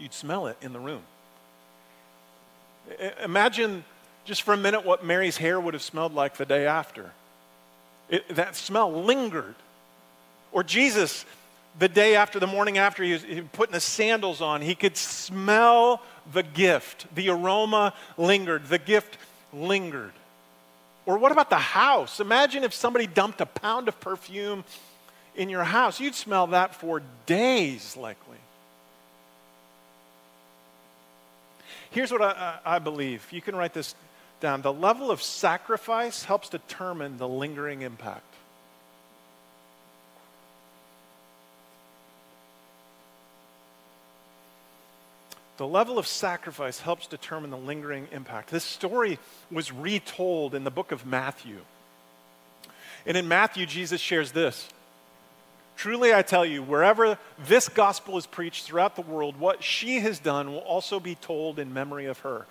You'd 0.00 0.14
smell 0.14 0.46
it 0.46 0.56
in 0.62 0.72
the 0.72 0.80
room. 0.80 1.02
Imagine 3.22 3.84
just 4.24 4.42
for 4.42 4.54
a 4.54 4.56
minute 4.56 4.84
what 4.84 5.04
Mary's 5.04 5.36
hair 5.36 5.60
would 5.60 5.74
have 5.74 5.82
smelled 5.82 6.14
like 6.14 6.36
the 6.36 6.46
day 6.46 6.66
after. 6.66 7.12
It, 8.08 8.28
that 8.34 8.56
smell 8.56 9.04
lingered. 9.04 9.54
Or 10.52 10.64
Jesus 10.64 11.24
the 11.78 11.88
day 11.88 12.16
after, 12.16 12.40
the 12.40 12.46
morning 12.46 12.78
after, 12.78 13.04
he 13.04 13.12
was, 13.12 13.24
putting 13.52 13.72
the 13.72 13.80
sandals 13.80 14.40
on. 14.40 14.60
He 14.60 14.74
could 14.74 14.96
smell 14.96 16.02
the 16.32 16.42
gift. 16.42 17.06
The 17.14 17.30
aroma 17.30 17.94
lingered. 18.16 18.66
The 18.66 18.78
gift 18.78 19.18
lingered. 19.52 20.12
Or 21.06 21.18
what 21.18 21.32
about 21.32 21.50
the 21.50 21.56
house? 21.56 22.20
Imagine 22.20 22.64
if 22.64 22.74
somebody 22.74 23.06
dumped 23.06 23.40
a 23.40 23.46
pound 23.46 23.88
of 23.88 24.00
perfume 24.00 24.64
in 25.36 25.48
your 25.48 25.64
house. 25.64 26.00
You'd 26.00 26.14
smell 26.14 26.48
that 26.48 26.74
for 26.74 27.02
days, 27.26 27.96
likely. 27.96 28.29
Here's 31.90 32.12
what 32.12 32.22
I, 32.22 32.58
I, 32.64 32.78
believe. 32.78 33.26
You 33.32 33.42
can 33.42 33.56
write 33.56 33.74
this 33.74 33.94
down. 34.40 34.62
The 34.62 34.72
level 34.72 35.10
of 35.10 35.22
sacrifice 35.22 36.24
helps 36.24 36.48
determine 36.48 37.18
the 37.18 37.28
lingering 37.28 37.82
impact. 37.82 38.24
The 45.56 45.66
level 45.66 45.98
of 45.98 46.06
sacrifice 46.06 46.80
helps 46.80 47.06
determine 47.06 47.50
the 47.50 47.58
lingering 47.58 48.08
impact. 48.12 48.50
This 48.50 48.64
story 48.64 49.18
was 49.50 49.70
retold 49.70 50.54
in 50.54 50.64
the 50.64 50.70
book 50.70 50.90
of 50.90 51.04
Matthew. 51.04 51.58
And 53.04 53.14
in 53.14 53.28
Matthew, 53.28 53.66
Jesus 53.66 54.00
shares 54.00 54.32
this 54.32 54.68
Truly, 55.80 56.12
I 56.12 56.20
tell 56.20 56.44
you, 56.44 56.62
wherever 56.62 57.16
this 57.46 57.70
gospel 57.70 58.18
is 58.18 58.26
preached 58.26 58.66
throughout 58.66 58.96
the 58.96 59.00
world, 59.00 59.40
what 59.40 59.64
she 59.64 60.00
has 60.00 60.18
done 60.18 60.52
will 60.52 60.58
also 60.58 61.00
be 61.00 61.14
told 61.14 61.58
in 61.58 61.72
memory 61.72 62.04
of 62.04 62.18
her. 62.18 62.44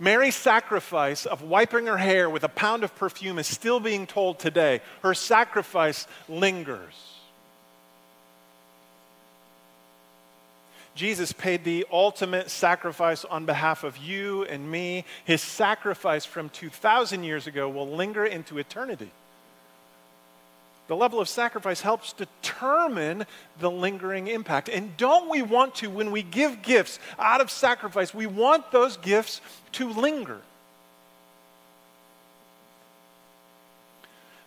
Mary's 0.00 0.34
sacrifice 0.34 1.24
of 1.24 1.42
wiping 1.42 1.86
her 1.86 1.98
hair 1.98 2.28
with 2.28 2.42
a 2.42 2.48
pound 2.48 2.82
of 2.82 2.92
perfume 2.96 3.38
is 3.38 3.46
still 3.46 3.78
being 3.78 4.08
told 4.08 4.40
today. 4.40 4.80
Her 5.04 5.14
sacrifice 5.14 6.08
lingers. 6.28 6.94
Jesus 10.96 11.30
paid 11.30 11.62
the 11.62 11.86
ultimate 11.92 12.50
sacrifice 12.50 13.24
on 13.24 13.46
behalf 13.46 13.84
of 13.84 13.98
you 13.98 14.42
and 14.46 14.68
me. 14.68 15.04
His 15.24 15.42
sacrifice 15.42 16.24
from 16.24 16.48
2,000 16.48 17.22
years 17.22 17.46
ago 17.46 17.68
will 17.68 17.94
linger 17.94 18.24
into 18.24 18.58
eternity. 18.58 19.12
The 20.86 20.96
level 20.96 21.18
of 21.18 21.28
sacrifice 21.28 21.80
helps 21.80 22.12
determine 22.12 23.24
the 23.58 23.70
lingering 23.70 24.26
impact. 24.26 24.68
And 24.68 24.94
don't 24.98 25.30
we 25.30 25.40
want 25.40 25.76
to, 25.76 25.88
when 25.88 26.10
we 26.10 26.22
give 26.22 26.62
gifts 26.62 26.98
out 27.18 27.40
of 27.40 27.50
sacrifice, 27.50 28.12
we 28.12 28.26
want 28.26 28.70
those 28.70 28.98
gifts 28.98 29.40
to 29.72 29.88
linger? 29.88 30.40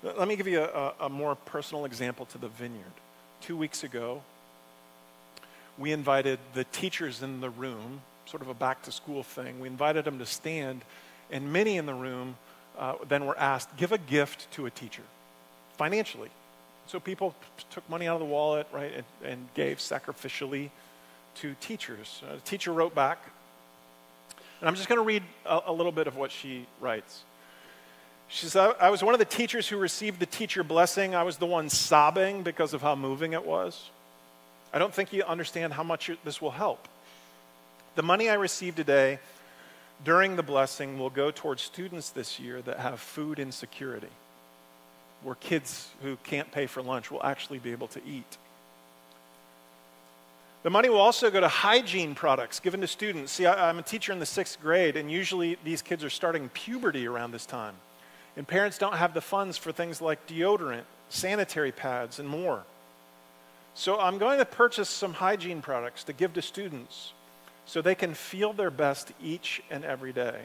Let 0.04 0.28
me 0.28 0.36
give 0.36 0.48
you 0.48 0.62
a, 0.62 0.94
a 1.02 1.10
more 1.10 1.36
personal 1.36 1.86
example 1.86 2.28
to 2.28 2.38
the 2.38 2.50
vineyard. 2.50 2.84
Two 3.42 3.58
weeks 3.58 3.84
ago, 3.84 4.22
we 5.76 5.92
invited 5.92 6.38
the 6.54 6.66
teachers 6.66 7.24
in 7.24 7.42
the 7.42 7.50
room, 7.50 8.02
sort 8.28 8.44
of 8.44 8.48
a 8.48 8.54
back 8.54 8.84
to 8.84 8.92
school 8.92 9.24
thing. 9.24 9.60
We 9.60 9.68
invited 9.68 10.06
them 10.06 10.20
to 10.20 10.26
stand, 10.28 10.84
and 11.32 11.52
many 11.52 11.78
in 11.78 11.88
the 11.88 11.96
room 11.96 12.38
uh, 12.78 12.94
then 13.08 13.26
were 13.26 13.38
asked, 13.40 13.76
give 13.76 13.92
a 13.92 13.98
gift 13.98 14.52
to 14.52 14.68
a 14.68 14.70
teacher 14.70 15.02
financially. 15.78 16.30
So 16.88 17.00
people 17.00 17.36
took 17.70 17.88
money 17.90 18.08
out 18.08 18.14
of 18.14 18.20
the 18.20 18.26
wallet, 18.26 18.68
right, 18.72 18.92
and, 18.94 19.04
and 19.24 19.48
gave 19.54 19.80
sacrificially 19.80 20.70
to 21.36 21.56
teachers. 21.60 22.22
Uh, 22.28 22.36
a 22.36 22.40
teacher 22.40 22.74
wrote 22.74 22.96
back, 22.96 23.20
and 24.60 24.68
I'm 24.68 24.76
just 24.76 24.90
going 24.90 25.00
to 25.00 25.06
read 25.06 25.24
a, 25.46 25.60
a, 25.68 25.74
little 25.74 25.92
bit 25.92 26.08
of 26.08 26.16
what 26.16 26.32
she 26.32 26.66
writes. 26.80 27.24
She 28.30 28.46
says, 28.46 28.74
I 28.80 28.90
was 28.90 29.04
one 29.04 29.14
of 29.14 29.20
the 29.20 29.26
teachers 29.26 29.68
who 29.68 29.78
received 29.78 30.20
the 30.20 30.26
teacher 30.26 30.64
blessing. 30.64 31.16
I 31.16 31.24
was 31.24 31.38
the 31.38 31.46
one 31.46 31.70
sobbing 31.70 32.44
because 32.44 32.74
of 32.74 32.82
how 32.82 32.96
moving 32.96 33.34
it 33.34 33.46
was. 33.46 33.90
I 34.74 34.80
don't 34.80 34.94
think 34.94 35.14
you 35.14 35.24
understand 35.24 35.74
how 35.74 35.84
much 35.84 36.12
this 36.26 36.42
will 36.42 36.52
help. 36.52 36.88
the 37.96 38.04
money 38.04 38.30
I 38.30 38.34
received 38.34 38.78
today 38.78 39.20
during 40.04 40.36
the 40.36 40.44
blessing 40.44 41.00
will 41.00 41.10
go 41.10 41.32
towards 41.32 41.62
students 41.62 42.10
this 42.10 42.40
year 42.40 42.62
that 42.64 42.80
have 42.80 43.00
food 43.00 43.40
insecurity, 43.40 44.10
where 45.24 45.36
kids 45.36 45.90
who 46.02 46.18
can't 46.24 46.52
pay 46.52 46.66
for 46.68 46.82
lunch 46.82 47.12
will 47.12 47.24
actually 47.24 47.60
be 47.60 47.72
able 47.72 47.88
to 47.90 48.02
eat. 48.06 48.38
The 50.64 50.70
money 50.70 50.90
will 50.90 51.00
also 51.00 51.32
go 51.32 51.40
to 51.40 51.48
hygiene 51.48 52.16
products 52.16 52.60
given 52.60 52.82
to 52.82 52.88
students. 52.88 53.32
See, 53.32 53.46
I, 53.46 53.70
am 53.70 53.80
a 53.80 53.84
teacher 53.84 54.12
in 54.12 54.20
the 54.20 54.26
sixth 54.26 54.60
grade, 54.62 54.98
and 54.98 55.12
usually 55.12 55.58
these 55.64 55.82
kids 55.82 56.04
are 56.04 56.10
starting 56.10 56.50
puberty 56.50 57.08
around 57.08 57.32
this 57.32 57.46
time. 57.46 57.76
And 58.36 58.48
parents 58.48 58.78
don't 58.78 58.96
have 58.96 59.14
the 59.14 59.22
funds 59.22 59.58
for 59.58 59.72
things 59.72 60.02
like 60.02 60.28
deodorant, 60.28 60.84
sanitary 61.10 61.72
pads, 61.72 62.20
and 62.20 62.28
more. 62.28 62.64
So 63.74 64.00
I'm 64.00 64.18
going 64.18 64.40
to 64.40 64.46
purchase 64.46 64.90
some 64.90 65.14
hygiene 65.14 65.62
products 65.62 66.04
to 66.06 66.14
give 66.14 66.34
to 66.34 66.42
students 66.42 67.14
so 67.66 67.82
they 67.82 67.96
can 67.96 68.14
feel 68.14 68.54
their 68.54 68.72
best 68.72 69.12
each 69.22 69.62
and 69.70 69.86
every 69.86 70.14
day. 70.14 70.42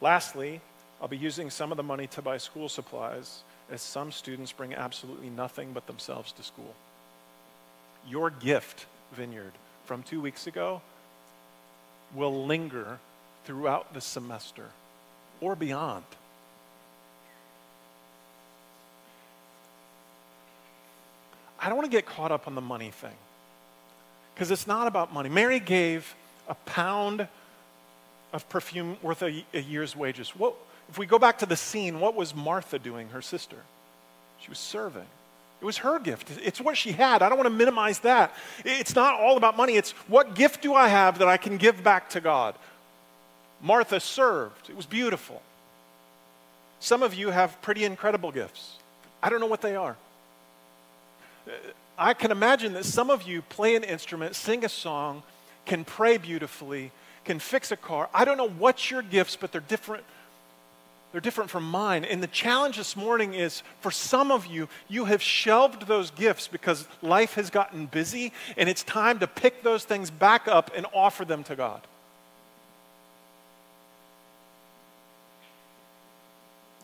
Lastly, 0.00 0.60
I'll 1.00 1.08
be 1.08 1.16
using 1.16 1.50
some 1.50 1.70
of 1.70 1.76
the 1.76 1.82
money 1.82 2.06
to 2.08 2.22
buy 2.22 2.38
school 2.38 2.68
supplies 2.68 3.42
as 3.70 3.82
some 3.82 4.10
students 4.10 4.52
bring 4.52 4.74
absolutely 4.74 5.30
nothing 5.30 5.72
but 5.72 5.86
themselves 5.86 6.32
to 6.32 6.42
school 6.42 6.74
your 8.08 8.30
gift, 8.30 8.86
Vineyard, 9.12 9.52
from 9.84 10.02
two 10.02 10.20
weeks 10.20 10.46
ago 10.46 10.80
will 12.14 12.46
linger 12.46 12.98
throughout 13.44 13.92
the 13.94 14.00
semester 14.00 14.64
or 15.40 15.54
beyond. 15.54 16.04
I 21.60 21.68
don't 21.68 21.76
want 21.76 21.90
to 21.90 21.96
get 21.96 22.06
caught 22.06 22.32
up 22.32 22.46
on 22.46 22.54
the 22.54 22.60
money 22.60 22.90
thing 22.90 23.14
because 24.34 24.50
it's 24.50 24.66
not 24.66 24.86
about 24.86 25.12
money. 25.12 25.28
Mary 25.28 25.60
gave 25.60 26.14
a 26.48 26.54
pound 26.54 27.26
of 28.32 28.48
perfume 28.48 28.96
worth 29.02 29.22
a, 29.22 29.44
a, 29.52 29.60
year's 29.60 29.96
wages. 29.96 30.30
What, 30.30 30.54
if 30.88 30.98
we 30.98 31.06
go 31.06 31.18
back 31.18 31.38
to 31.38 31.46
the 31.46 31.56
scene, 31.56 32.00
what 32.00 32.14
was 32.14 32.34
Martha 32.34 32.78
doing, 32.78 33.08
her 33.10 33.22
sister? 33.22 33.56
She 34.40 34.48
was 34.48 34.58
serving. 34.58 35.06
It 35.60 35.64
was 35.64 35.78
her 35.78 35.98
gift. 35.98 36.30
It's 36.42 36.60
what 36.60 36.76
she 36.76 36.92
had. 36.92 37.20
I 37.20 37.28
don't 37.28 37.36
want 37.36 37.48
to 37.48 37.54
minimize 37.54 37.98
that. 38.00 38.34
It's 38.64 38.94
not 38.94 39.20
all 39.20 39.36
about 39.36 39.56
money. 39.56 39.74
It's 39.76 39.90
what 40.06 40.34
gift 40.34 40.62
do 40.62 40.74
I 40.74 40.88
have 40.88 41.18
that 41.18 41.28
I 41.28 41.36
can 41.36 41.56
give 41.56 41.82
back 41.82 42.10
to 42.10 42.20
God? 42.20 42.54
Martha 43.60 43.98
served. 43.98 44.70
It 44.70 44.76
was 44.76 44.86
beautiful. 44.86 45.42
Some 46.78 47.02
of 47.02 47.12
you 47.14 47.30
have 47.30 47.60
pretty 47.60 47.84
incredible 47.84 48.30
gifts. 48.30 48.76
I 49.20 49.30
don't 49.30 49.40
know 49.40 49.46
what 49.46 49.62
they 49.62 49.74
are. 49.74 49.96
I 51.98 52.14
can 52.14 52.30
imagine 52.30 52.74
that 52.74 52.84
some 52.84 53.10
of 53.10 53.24
you 53.24 53.42
play 53.42 53.74
an 53.74 53.82
instrument, 53.82 54.36
sing 54.36 54.64
a 54.64 54.68
song, 54.68 55.24
can 55.66 55.84
pray 55.84 56.18
beautifully, 56.18 56.92
can 57.24 57.40
fix 57.40 57.72
a 57.72 57.76
car. 57.76 58.08
I 58.14 58.24
don't 58.24 58.36
know 58.36 58.48
what 58.48 58.92
your 58.92 59.02
gifts, 59.02 59.34
but 59.34 59.50
they're 59.50 59.60
different 59.60 60.04
they're 61.10 61.20
different 61.20 61.50
from 61.50 61.68
mine. 61.68 62.04
And 62.04 62.22
the 62.22 62.26
challenge 62.26 62.76
this 62.76 62.94
morning 62.94 63.32
is 63.32 63.62
for 63.80 63.90
some 63.90 64.30
of 64.30 64.46
you, 64.46 64.68
you 64.88 65.06
have 65.06 65.22
shelved 65.22 65.86
those 65.86 66.10
gifts 66.10 66.48
because 66.48 66.86
life 67.00 67.34
has 67.34 67.50
gotten 67.50 67.86
busy, 67.86 68.32
and 68.56 68.68
it's 68.68 68.82
time 68.82 69.18
to 69.20 69.26
pick 69.26 69.62
those 69.62 69.84
things 69.84 70.10
back 70.10 70.46
up 70.46 70.70
and 70.76 70.86
offer 70.92 71.24
them 71.24 71.44
to 71.44 71.56
God. 71.56 71.80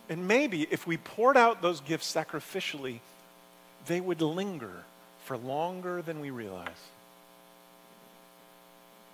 And 0.09 0.29
maybe 0.29 0.67
if 0.71 0.87
we 0.87 0.97
poured 0.97 1.37
out 1.37 1.63
those 1.63 1.81
gifts 1.81 2.13
sacrificially, 2.13 3.01
they 3.87 4.01
would 4.01 4.21
linger 4.21 4.85
for 5.25 5.37
longer 5.37 6.03
than 6.03 6.21
we 6.21 6.31
realize. 6.31 6.69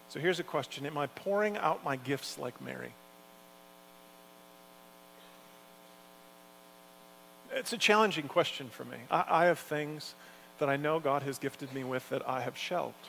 So 0.08 0.18
here's 0.18 0.40
a 0.40 0.44
question 0.44 0.86
Am 0.86 0.98
I 0.98 1.06
pouring 1.06 1.56
out 1.56 1.84
my 1.84 1.96
gifts 1.96 2.38
like 2.38 2.60
Mary? 2.60 2.92
It's 7.60 7.74
a 7.74 7.78
challenging 7.78 8.26
question 8.26 8.70
for 8.70 8.86
me. 8.86 8.96
I, 9.10 9.24
I 9.28 9.44
have 9.44 9.58
things 9.58 10.14
that 10.60 10.70
I 10.70 10.76
know 10.78 10.98
God 10.98 11.22
has 11.24 11.38
gifted 11.38 11.74
me 11.74 11.84
with 11.84 12.08
that 12.08 12.26
I 12.26 12.40
have 12.40 12.56
shelved. 12.56 13.06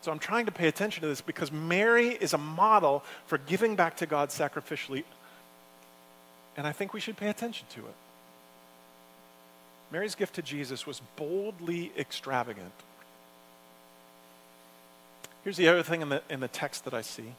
So 0.00 0.10
I'm 0.10 0.18
trying 0.18 0.46
to 0.46 0.52
pay 0.52 0.66
attention 0.66 1.00
to 1.02 1.06
this 1.06 1.20
because 1.20 1.52
Mary 1.52 2.08
is 2.08 2.32
a 2.32 2.38
model 2.38 3.04
for 3.26 3.38
giving 3.38 3.76
back 3.76 3.98
to 3.98 4.06
God 4.06 4.30
sacrificially. 4.30 5.04
And 6.56 6.66
I 6.66 6.72
think 6.72 6.92
we 6.92 6.98
should 6.98 7.16
pay 7.16 7.28
attention 7.28 7.68
to 7.74 7.80
it. 7.82 7.94
Mary's 9.92 10.16
gift 10.16 10.34
to 10.34 10.42
Jesus 10.42 10.84
was 10.84 11.00
boldly 11.14 11.92
extravagant. 11.96 12.72
Here's 15.44 15.56
the 15.56 15.68
other 15.68 15.84
thing 15.84 16.02
in 16.02 16.08
the, 16.08 16.20
in 16.28 16.40
the 16.40 16.48
text 16.48 16.84
that 16.84 16.94
I 16.94 17.02
see 17.02 17.32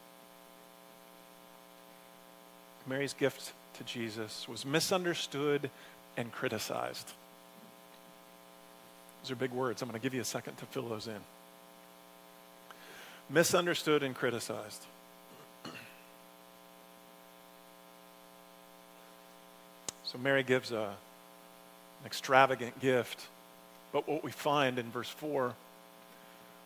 Mary's 2.87 3.13
gift 3.13 3.51
to 3.75 3.83
Jesus 3.83 4.47
was 4.47 4.65
misunderstood 4.65 5.69
and 6.17 6.31
criticized. 6.31 7.11
Those 9.21 9.31
are 9.31 9.35
big 9.35 9.51
words. 9.51 9.81
I'm 9.81 9.89
going 9.89 9.99
to 9.99 10.03
give 10.03 10.13
you 10.13 10.21
a 10.21 10.25
second 10.25 10.57
to 10.57 10.65
fill 10.65 10.87
those 10.89 11.07
in. 11.07 11.19
Misunderstood 13.29 14.03
and 14.03 14.15
criticized. 14.15 14.83
So 20.05 20.19
Mary 20.19 20.43
gives 20.43 20.71
a, 20.71 20.83
an 20.83 22.05
extravagant 22.05 22.79
gift, 22.79 23.25
but 23.91 24.07
what 24.07 24.23
we 24.23 24.31
find 24.31 24.77
in 24.77 24.91
verse 24.91 25.09
4 25.09 25.55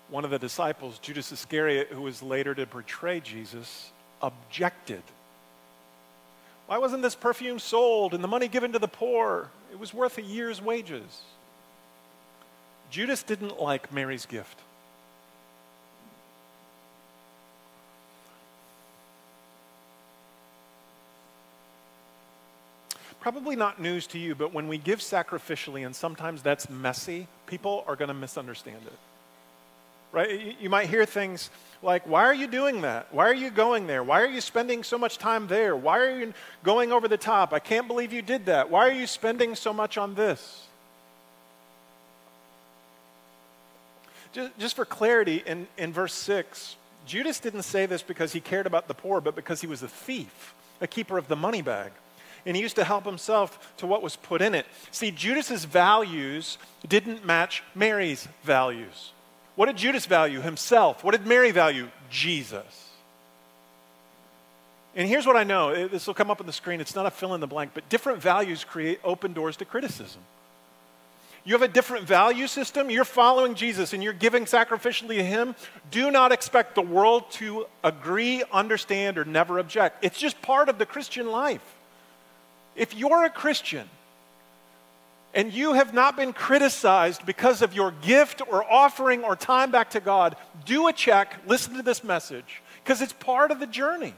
one 0.09 0.23
of 0.23 0.31
the 0.31 0.39
disciples, 0.39 0.99
Judas 0.99 1.31
Iscariot, 1.31 1.89
who 1.89 2.01
was 2.01 2.23
later 2.23 2.55
to 2.55 2.65
betray 2.65 3.19
Jesus, 3.19 3.91
objected 4.21 5.03
why 6.67 6.77
wasn't 6.77 7.01
this 7.01 7.15
perfume 7.15 7.59
sold 7.59 8.13
and 8.13 8.23
the 8.23 8.27
money 8.27 8.47
given 8.47 8.73
to 8.73 8.79
the 8.79 8.87
poor? 8.87 9.49
It 9.71 9.79
was 9.79 9.93
worth 9.93 10.17
a 10.17 10.21
year's 10.21 10.61
wages. 10.61 11.21
Judas 12.89 13.23
didn't 13.23 13.59
like 13.59 13.91
Mary's 13.91 14.25
gift. 14.25 14.59
Probably 23.19 23.55
not 23.55 23.81
news 23.81 24.07
to 24.07 24.19
you, 24.19 24.35
but 24.35 24.53
when 24.53 24.67
we 24.67 24.77
give 24.77 24.99
sacrificially, 24.99 25.85
and 25.85 25.93
sometimes 25.93 26.41
that's 26.41 26.69
messy, 26.69 27.27
people 27.45 27.83
are 27.87 27.97
going 27.97 28.07
to 28.07 28.13
misunderstand 28.13 28.81
it 28.85 28.93
right? 30.11 30.55
You 30.59 30.69
might 30.69 30.89
hear 30.89 31.05
things 31.05 31.49
like, 31.81 32.07
Why 32.07 32.23
are 32.23 32.33
you 32.33 32.47
doing 32.47 32.81
that? 32.81 33.07
Why 33.11 33.27
are 33.27 33.33
you 33.33 33.49
going 33.49 33.87
there? 33.87 34.03
Why 34.03 34.21
are 34.21 34.27
you 34.27 34.41
spending 34.41 34.83
so 34.83 34.97
much 34.97 35.17
time 35.17 35.47
there? 35.47 35.75
Why 35.75 35.99
are 35.99 36.19
you 36.19 36.33
going 36.63 36.91
over 36.91 37.07
the 37.07 37.17
top? 37.17 37.53
I 37.53 37.59
can't 37.59 37.87
believe 37.87 38.13
you 38.13 38.21
did 38.21 38.47
that. 38.47 38.69
Why 38.69 38.87
are 38.87 38.93
you 38.93 39.07
spending 39.07 39.55
so 39.55 39.73
much 39.73 39.97
on 39.97 40.15
this? 40.15 40.65
Just, 44.33 44.57
just 44.59 44.75
for 44.75 44.85
clarity, 44.85 45.43
in, 45.45 45.67
in 45.77 45.93
verse 45.93 46.13
6, 46.13 46.75
Judas 47.05 47.39
didn't 47.39 47.63
say 47.63 47.85
this 47.85 48.03
because 48.03 48.33
he 48.33 48.39
cared 48.39 48.67
about 48.67 48.87
the 48.87 48.93
poor, 48.93 49.21
but 49.21 49.35
because 49.35 49.61
he 49.61 49.67
was 49.67 49.81
a 49.81 49.87
thief, 49.87 50.53
a 50.81 50.87
keeper 50.87 51.17
of 51.17 51.27
the 51.27 51.35
money 51.35 51.61
bag 51.61 51.91
and 52.47 52.55
he 52.55 52.61
used 52.61 52.77
to 52.77 52.83
help 52.85 53.03
himself 53.03 53.75
to 53.77 53.85
what 53.85 54.01
was 54.01 54.15
put 54.15 54.41
in 54.41 54.55
it. 54.55 54.65
See, 54.91 55.11
Judas's 55.11 55.65
values 55.65 56.57
didn't 56.87 57.25
match 57.25 57.61
Mary's 57.75 58.27
values. 58.43 59.11
What 59.57 59.65
did 59.65 59.75
Judas 59.75 60.05
value? 60.05 60.39
Himself. 60.39 61.03
What 61.03 61.11
did 61.11 61.25
Mary 61.25 61.49
value? 61.49 61.89
Jesus. 62.11 62.63
And 64.95 65.09
here's 65.09 65.25
what 65.25 65.35
I 65.35 65.43
know 65.43 65.87
this 65.87 66.07
will 66.07 66.13
come 66.13 66.31
up 66.31 66.39
on 66.39 66.45
the 66.47 66.53
screen. 66.53 66.79
It's 66.79 66.95
not 66.95 67.07
a 67.07 67.11
fill 67.11 67.33
in 67.33 67.41
the 67.41 67.47
blank, 67.47 67.71
but 67.73 67.89
different 67.89 68.21
values 68.21 68.63
create 68.63 68.99
open 69.03 69.33
doors 69.33 69.57
to 69.57 69.65
criticism. 69.65 70.21
You 71.43 71.53
have 71.53 71.63
a 71.63 71.67
different 71.67 72.05
value 72.05 72.45
system, 72.45 72.91
you're 72.91 73.05
following 73.05 73.55
Jesus 73.55 73.93
and 73.93 74.03
you're 74.03 74.13
giving 74.13 74.45
sacrificially 74.45 75.17
to 75.17 75.23
Him. 75.23 75.55
Do 75.89 76.11
not 76.11 76.31
expect 76.31 76.75
the 76.75 76.81
world 76.81 77.31
to 77.31 77.65
agree, 77.83 78.43
understand, 78.51 79.17
or 79.17 79.25
never 79.25 79.57
object. 79.57 80.03
It's 80.03 80.19
just 80.19 80.39
part 80.41 80.69
of 80.69 80.77
the 80.77 80.85
Christian 80.85 81.31
life. 81.31 81.63
If 82.75 82.93
you're 82.93 83.23
a 83.23 83.29
Christian, 83.29 83.89
and 85.33 85.53
you 85.53 85.73
have 85.73 85.93
not 85.93 86.15
been 86.15 86.33
criticized 86.33 87.25
because 87.25 87.61
of 87.61 87.73
your 87.73 87.91
gift 88.01 88.41
or 88.47 88.63
offering 88.63 89.23
or 89.23 89.35
time 89.35 89.71
back 89.71 89.91
to 89.91 89.99
God, 89.99 90.35
do 90.65 90.87
a 90.87 90.93
check, 90.93 91.35
listen 91.45 91.75
to 91.75 91.83
this 91.83 92.03
message, 92.03 92.61
because 92.83 93.01
it's 93.01 93.13
part 93.13 93.51
of 93.51 93.59
the 93.59 93.67
journey. 93.67 94.13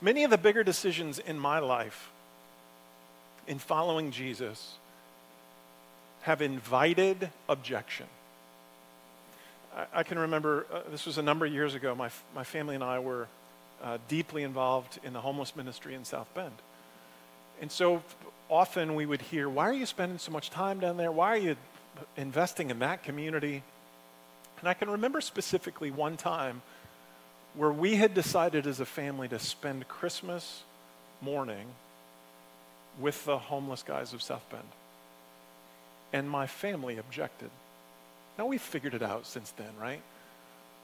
Many 0.00 0.24
of 0.24 0.30
the 0.30 0.38
bigger 0.38 0.62
decisions 0.62 1.18
in 1.18 1.38
my 1.38 1.58
life 1.58 2.10
in 3.46 3.58
following 3.58 4.10
Jesus 4.10 4.74
have 6.22 6.42
invited 6.42 7.30
objection. 7.48 8.06
I, 9.76 10.00
I 10.00 10.02
can 10.02 10.18
remember, 10.18 10.66
uh, 10.72 10.80
this 10.90 11.06
was 11.06 11.18
a 11.18 11.22
number 11.22 11.46
of 11.46 11.52
years 11.52 11.74
ago, 11.74 11.94
my, 11.94 12.10
my 12.34 12.44
family 12.44 12.74
and 12.74 12.84
I 12.84 12.98
were 12.98 13.28
uh, 13.82 13.98
deeply 14.08 14.42
involved 14.42 14.98
in 15.04 15.12
the 15.12 15.20
homeless 15.20 15.54
ministry 15.54 15.94
in 15.94 16.04
South 16.04 16.32
Bend. 16.34 16.54
And 17.60 17.70
so 17.70 18.02
often 18.48 18.94
we 18.94 19.06
would 19.06 19.22
hear, 19.22 19.48
Why 19.48 19.68
are 19.68 19.74
you 19.74 19.86
spending 19.86 20.18
so 20.18 20.32
much 20.32 20.50
time 20.50 20.80
down 20.80 20.96
there? 20.96 21.12
Why 21.12 21.28
are 21.28 21.38
you 21.38 21.56
investing 22.16 22.70
in 22.70 22.78
that 22.80 23.02
community? 23.02 23.62
And 24.60 24.68
I 24.68 24.74
can 24.74 24.90
remember 24.90 25.20
specifically 25.20 25.90
one 25.90 26.16
time 26.16 26.62
where 27.54 27.72
we 27.72 27.96
had 27.96 28.14
decided 28.14 28.66
as 28.66 28.80
a 28.80 28.86
family 28.86 29.28
to 29.28 29.38
spend 29.38 29.88
Christmas 29.88 30.62
morning 31.22 31.66
with 32.98 33.24
the 33.24 33.38
homeless 33.38 33.82
guys 33.82 34.12
of 34.12 34.22
South 34.22 34.44
Bend. 34.50 34.62
And 36.12 36.28
my 36.28 36.46
family 36.46 36.98
objected. 36.98 37.50
Now 38.38 38.46
we've 38.46 38.60
figured 38.60 38.94
it 38.94 39.02
out 39.02 39.26
since 39.26 39.50
then, 39.52 39.70
right? 39.80 40.02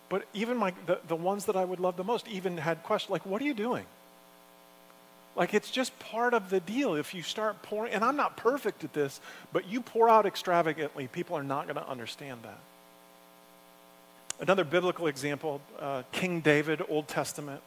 But 0.09 0.27
even 0.35 0.57
my, 0.57 0.75
the, 0.87 1.01
the 1.09 1.17
ones 1.17 1.47
that 1.47 1.57
I 1.57 1.65
would 1.65 1.81
love 1.81 1.97
the 1.97 2.05
most 2.05 2.29
even 2.29 2.59
had 2.59 2.83
questions 2.83 3.11
like, 3.11 3.25
what 3.25 3.41
are 3.41 3.45
you 3.45 3.55
doing? 3.55 3.87
Like 5.35 5.55
it's 5.55 5.71
just 5.71 5.99
part 5.99 6.35
of 6.35 6.51
the 6.51 6.61
deal. 6.61 6.95
If 6.95 7.15
you 7.15 7.23
start 7.23 7.63
pouring, 7.63 7.93
and 7.95 8.05
I'm 8.05 8.17
not 8.17 8.37
perfect 8.37 8.85
at 8.85 8.93
this, 8.93 9.21
but 9.53 9.67
you 9.67 9.81
pour 9.81 10.09
out 10.09 10.27
extravagantly, 10.27 11.09
people 11.09 11.37
are 11.37 11.43
not 11.43 11.65
going 11.65 11.77
to 11.77 11.89
understand 11.89 12.41
that. 12.43 12.59
Another 14.41 14.65
biblical 14.65 15.07
example 15.07 15.61
uh, 15.79 16.03
King 16.13 16.41
David, 16.41 16.83
Old 16.89 17.09
Testament. 17.09 17.63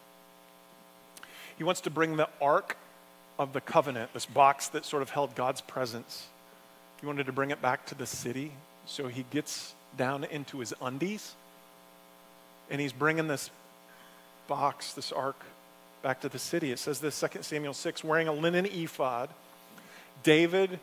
He 1.58 1.63
wants 1.63 1.82
to 1.82 1.89
bring 1.89 2.17
the 2.17 2.30
Ark 2.41 2.78
of 3.39 3.54
the 3.54 3.62
Covenant, 3.62 4.13
this 4.13 4.26
box 4.26 4.67
that 4.69 4.86
sort 4.86 5.02
of 5.02 5.10
held 5.10 5.36
God's 5.36 5.62
presence. 5.62 6.28
He 7.00 7.08
wanted 7.08 7.26
to 7.26 7.32
bring 7.32 7.52
it 7.52 7.62
back 7.62 7.86
to 7.88 7.95
the 7.95 8.06
city. 8.06 8.52
So 8.86 9.08
he 9.08 9.26
gets 9.32 9.74
down 9.98 10.26
into 10.26 10.60
his 10.60 10.74
undies 10.82 11.34
and 12.69 12.82
he's 12.82 12.93
bringing 12.93 13.28
this 13.28 13.49
box, 14.47 14.93
this 14.93 15.12
ark, 15.12 15.39
back 16.01 16.21
to 16.21 16.30
the 16.30 16.39
city. 16.39 16.71
It 16.71 16.80
says 16.80 16.99
this, 16.99 17.19
2 17.19 17.41
Samuel 17.41 17.73
6, 17.73 18.04
wearing 18.04 18.28
a 18.28 18.34
linen 18.34 18.65
ephod. 18.65 19.30
David 20.23 20.80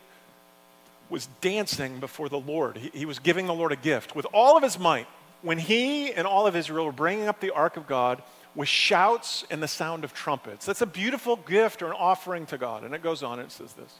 was 1.08 1.28
dancing 1.40 2.00
before 2.00 2.28
the 2.28 2.38
Lord. 2.38 2.76
He, 2.76 2.90
he 2.92 3.04
was 3.04 3.18
giving 3.18 3.46
the 3.46 3.54
Lord 3.54 3.72
a 3.72 3.76
gift 3.76 4.16
with 4.16 4.26
all 4.32 4.56
of 4.56 4.62
his 4.62 4.78
might. 4.78 5.06
When 5.42 5.58
he 5.58 6.12
and 6.12 6.26
all 6.26 6.46
of 6.46 6.54
Israel 6.54 6.86
were 6.86 6.92
bringing 6.92 7.28
up 7.28 7.40
the 7.40 7.52
ark 7.52 7.76
of 7.76 7.86
God 7.86 8.22
with 8.54 8.68
shouts 8.68 9.44
and 9.50 9.62
the 9.62 9.68
sound 9.68 10.04
of 10.04 10.12
trumpets. 10.12 10.66
That's 10.66 10.82
a 10.82 10.86
beautiful 10.86 11.36
gift 11.36 11.82
or 11.82 11.86
an 11.86 11.96
offering 11.98 12.46
to 12.46 12.58
God. 12.58 12.84
And 12.84 12.94
it 12.94 13.02
goes 13.02 13.22
on 13.22 13.38
and 13.38 13.48
it 13.48 13.52
says 13.52 13.72
this. 13.72 13.92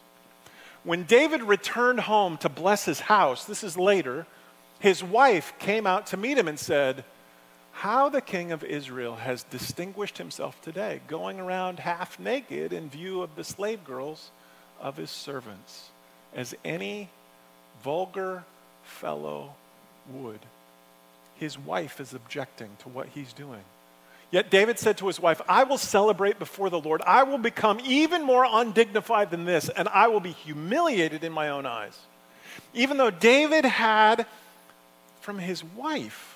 When 0.85 1.05
David 1.05 1.42
returned 1.42 2.01
home 2.01 2.37
to 2.38 2.49
bless 2.49 2.85
his 2.85 3.01
house, 3.01 3.45
this 3.45 3.62
is 3.62 3.77
later, 3.77 4.27
his 4.81 5.03
wife 5.03 5.53
came 5.59 5.87
out 5.87 6.07
to 6.09 6.16
meet 6.16 6.37
him 6.37 6.49
and 6.49 6.59
said, 6.59 7.05
how 7.73 8.09
the 8.09 8.21
king 8.21 8.53
of 8.53 8.63
Israel 8.63 9.17
has 9.17 9.43
distinguished 9.45 10.19
himself 10.19 10.61
today, 10.63 11.01
going 11.09 11.41
around 11.41 11.81
half 11.81 12.19
naked 12.21 12.73
in 12.73 12.89
view 12.89 13.23
of 13.23 13.35
the 13.35 13.45
slave 13.45 13.83
girls 13.85 14.31
of 14.81 14.97
his 14.97 15.11
servants, 15.11 15.91
as 16.35 16.55
any 16.65 17.09
vulgar 17.83 18.45
fellow 18.85 19.55
would. 20.11 20.41
His 21.37 21.59
wife 21.59 22.01
is 22.01 22.15
objecting 22.15 22.71
to 22.81 22.89
what 22.89 23.09
he's 23.09 23.33
doing. 23.33 23.65
Yet 24.31 24.51
David 24.51 24.79
said 24.79 24.97
to 24.99 25.07
his 25.09 25.21
wife, 25.21 25.43
I 25.49 25.65
will 25.65 25.79
celebrate 25.79 26.39
before 26.39 26.71
the 26.71 26.81
Lord. 26.81 27.03
I 27.07 27.25
will 27.25 27.39
become 27.39 27.81
even 27.85 28.23
more 28.23 28.47
undignified 28.49 29.31
than 29.31 29.45
this, 29.45 29.69
and 29.69 29.89
I 29.89 30.09
will 30.09 30.21
be 30.21 30.33
humiliated 30.33 31.23
in 31.23 31.33
my 31.33 31.51
own 31.51 31.67
eyes. 31.67 31.99
Even 32.73 32.97
though 32.97 33.11
David 33.11 33.65
had 33.65 34.27
from 35.21 35.39
his 35.39 35.63
wife 35.63 36.32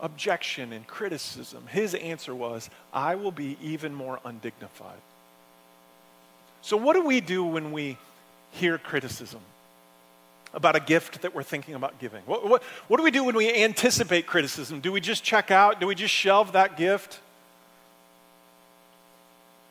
objection 0.00 0.72
and 0.72 0.86
criticism, 0.86 1.66
his 1.68 1.94
answer 1.94 2.34
was, 2.34 2.70
I 2.92 3.14
will 3.14 3.30
be 3.32 3.56
even 3.62 3.94
more 3.94 4.20
undignified. 4.24 5.00
So, 6.62 6.76
what 6.76 6.94
do 6.94 7.04
we 7.04 7.20
do 7.20 7.44
when 7.44 7.72
we 7.72 7.96
hear 8.52 8.78
criticism 8.78 9.40
about 10.52 10.74
a 10.74 10.80
gift 10.80 11.22
that 11.22 11.34
we're 11.34 11.42
thinking 11.42 11.74
about 11.74 11.98
giving? 11.98 12.22
What, 12.26 12.48
what, 12.48 12.62
what 12.88 12.96
do 12.96 13.02
we 13.02 13.10
do 13.10 13.24
when 13.24 13.36
we 13.36 13.52
anticipate 13.54 14.26
criticism? 14.26 14.80
Do 14.80 14.90
we 14.90 15.00
just 15.00 15.22
check 15.22 15.50
out? 15.50 15.80
Do 15.80 15.86
we 15.86 15.94
just 15.94 16.12
shelve 16.12 16.52
that 16.52 16.76
gift? 16.76 17.20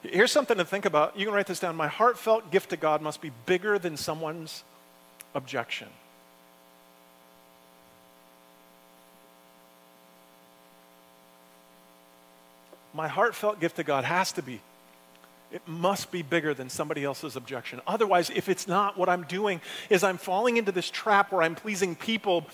Here's 0.03 0.31
something 0.31 0.57
to 0.57 0.65
think 0.65 0.85
about. 0.85 1.17
You 1.17 1.25
can 1.25 1.33
write 1.33 1.47
this 1.47 1.59
down. 1.59 1.75
My 1.75 1.87
heartfelt 1.87 2.51
gift 2.51 2.69
to 2.69 2.77
God 2.77 3.01
must 3.01 3.21
be 3.21 3.31
bigger 3.45 3.79
than 3.79 3.97
someone's 3.97 4.63
objection. 5.33 5.87
My 12.95 13.07
heartfelt 13.07 13.59
gift 13.59 13.75
to 13.75 13.83
God 13.83 14.05
has 14.05 14.31
to 14.33 14.41
be. 14.41 14.61
It 15.51 15.61
must 15.67 16.11
be 16.11 16.21
bigger 16.21 16.53
than 16.53 16.69
somebody 16.69 17.03
else's 17.03 17.35
objection. 17.35 17.79
Otherwise, 17.85 18.31
if 18.33 18.49
it's 18.49 18.67
not, 18.67 18.97
what 18.97 19.09
I'm 19.09 19.23
doing 19.23 19.61
is 19.89 20.03
I'm 20.03 20.17
falling 20.17 20.57
into 20.57 20.71
this 20.71 20.89
trap 20.89 21.31
where 21.31 21.43
I'm 21.43 21.55
pleasing 21.55 21.95
people 21.95 22.45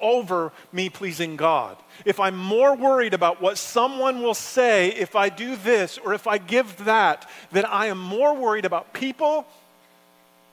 over 0.00 0.52
me 0.72 0.90
pleasing 0.90 1.36
God. 1.36 1.76
If 2.04 2.18
I'm 2.18 2.36
more 2.36 2.74
worried 2.74 3.14
about 3.14 3.40
what 3.40 3.56
someone 3.56 4.20
will 4.20 4.34
say 4.34 4.88
if 4.88 5.14
I 5.14 5.28
do 5.28 5.54
this 5.54 5.96
or 5.96 6.12
if 6.12 6.26
I 6.26 6.38
give 6.38 6.84
that, 6.84 7.30
then 7.52 7.64
I 7.64 7.86
am 7.86 7.98
more 7.98 8.34
worried 8.34 8.64
about 8.64 8.92
people 8.92 9.46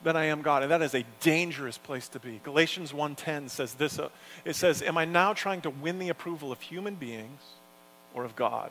than 0.04 0.16
I 0.16 0.26
am 0.26 0.42
God. 0.42 0.62
And 0.62 0.70
that 0.70 0.82
is 0.82 0.94
a 0.94 1.04
dangerous 1.20 1.76
place 1.76 2.08
to 2.08 2.20
be. 2.20 2.40
Galatians 2.44 2.94
1:10 2.94 3.48
says 3.48 3.74
this, 3.74 3.98
uh, 3.98 4.08
it 4.44 4.54
says, 4.54 4.80
"Am 4.80 4.96
I 4.96 5.04
now 5.04 5.34
trying 5.34 5.60
to 5.62 5.70
win 5.70 5.98
the 5.98 6.08
approval 6.08 6.52
of 6.52 6.60
human 6.60 6.94
beings 6.94 7.40
or 8.14 8.24
of 8.24 8.36
God?" 8.36 8.70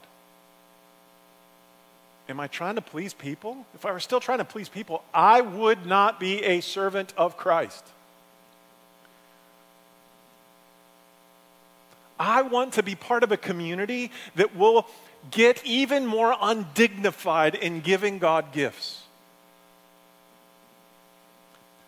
Am 2.29 2.39
I 2.39 2.47
trying 2.47 2.75
to 2.75 2.81
please 2.81 3.13
people? 3.13 3.65
If 3.73 3.85
I 3.85 3.91
were 3.91 3.99
still 3.99 4.19
trying 4.19 4.37
to 4.37 4.45
please 4.45 4.69
people, 4.69 5.03
I 5.13 5.41
would 5.41 5.87
not 5.87 6.19
be 6.19 6.43
a 6.43 6.61
servant 6.61 7.11
of 7.17 7.37
Christ. 7.37 7.83
I 12.19 12.43
want 12.43 12.73
to 12.73 12.83
be 12.83 12.93
part 12.93 13.23
of 13.23 13.31
a 13.31 13.37
community 13.37 14.11
that 14.35 14.55
will 14.55 14.85
get 15.31 15.65
even 15.65 16.05
more 16.05 16.35
undignified 16.39 17.55
in 17.55 17.81
giving 17.81 18.19
God 18.19 18.51
gifts. 18.51 19.01